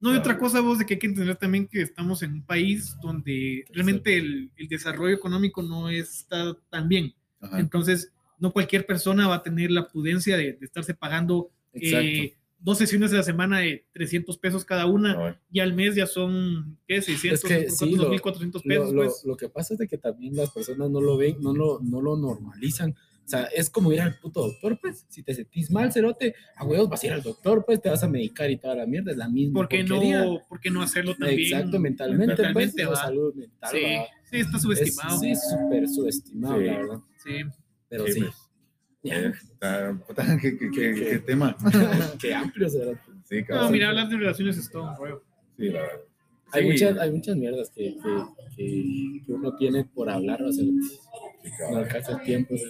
[0.00, 2.42] No, y otra cosa, vos, de que hay que entender también que estamos en un
[2.42, 7.14] país donde realmente el, el desarrollo económico no está tan bien.
[7.40, 12.34] ajá, Entonces, no cualquier persona va a tener la pudencia de, de estarse pagando eh,
[12.58, 16.78] dos sesiones a la semana de 300 pesos cada una y al mes ya son,
[16.88, 17.00] ¿qué?
[17.02, 19.22] 600, Es que sí, cuánto, lo- 2.400 lo, pesos, lo- pues.
[19.26, 22.00] lo que pasa es de que también las personas no lo ven, no lo, no
[22.00, 22.94] lo normalizan.
[23.24, 25.06] O sea, es como ir al puto doctor, pues.
[25.08, 28.02] Si te sentís mal, cerote, a huevos vas a ir al doctor, pues te vas
[28.02, 29.54] a medicar y toda la mierda, es la misma.
[29.60, 30.24] ¿Por qué, porquería.
[30.24, 31.40] no, ¿Por qué no hacerlo también?
[31.40, 32.90] Exacto, mentalmente, mentalmente, pues, va.
[32.90, 33.70] la salud mental.
[33.72, 34.04] Sí, va.
[34.30, 35.22] sí, está subestimado.
[35.24, 36.64] Es, sí, súper subestimado, Sí.
[36.66, 36.98] la verdad.
[37.24, 37.32] Sí.
[37.88, 38.20] Pero Sí,
[39.02, 39.32] ¿qué,
[40.40, 41.56] qué, qué- ¿Qué- qué tema?
[42.20, 43.00] Qué amplio, cerote.
[43.24, 43.72] Sí, No, cabrón.
[43.72, 45.24] mira, hablar de relaciones es todo un rollo.
[45.56, 46.00] Sí, la verdad.
[46.52, 48.24] Hay, Sí, muchas, hay muchas mierdas que, que,
[48.56, 50.98] que, que uno tiene por hablar, o sea, sí,
[51.70, 52.54] no alcanza el tiempo.
[52.56, 52.64] Sí,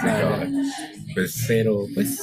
[0.00, 0.62] cabrón.
[1.14, 2.20] Pues Pero, pues,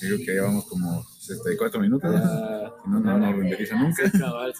[0.00, 2.10] creo que llevamos como 64 minutos.
[2.12, 2.18] ¿no?
[2.20, 4.10] ya, Si no, no nos renderiza nunca.
[4.18, 4.52] cabal.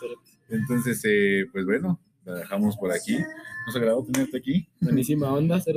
[0.49, 3.19] Entonces, eh, pues bueno, la dejamos por aquí.
[3.67, 4.69] Nos agradó tenerte aquí.
[4.81, 5.73] buenísima onda, Eh,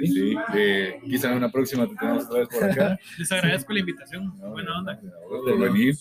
[0.00, 0.06] venir.
[0.08, 2.98] sí, eh, quizá en una próxima te tenemos otra vez por acá.
[3.18, 4.26] Les agradezco la invitación.
[4.38, 5.00] No, Buena onda.
[5.28, 5.94] por venir.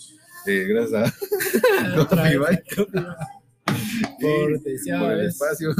[0.45, 2.17] Eh, gracias a por
[4.19, 5.73] Y por el espacio.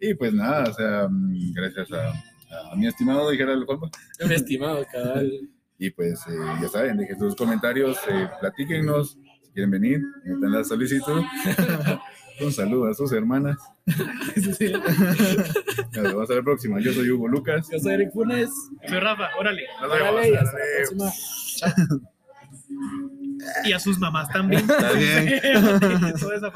[0.00, 2.10] y pues nada, o sea, mm, gracias a,
[2.72, 3.90] a mi estimado dijera el Juanpa.
[4.26, 5.48] Mi estimado, cabal.
[5.78, 10.64] Y pues eh, ya saben, dejen sus comentarios, eh, platíquennos si quieren venir, metan la
[10.64, 11.22] solicitud.
[12.40, 13.56] Un saludo a sus hermanas.
[14.58, 14.72] Sí.
[14.72, 16.80] Nos vemos a la próxima.
[16.80, 17.68] Yo soy Hugo Lucas.
[17.72, 18.50] Yo soy Eric Funes.
[18.86, 19.62] Soy Rafa, órale.
[19.80, 20.12] Nos vemos.
[20.12, 21.12] Órale, hasta la próxima.
[23.64, 24.62] Y a sus mamás también.
[24.62, 24.92] Está
[26.36, 26.50] esa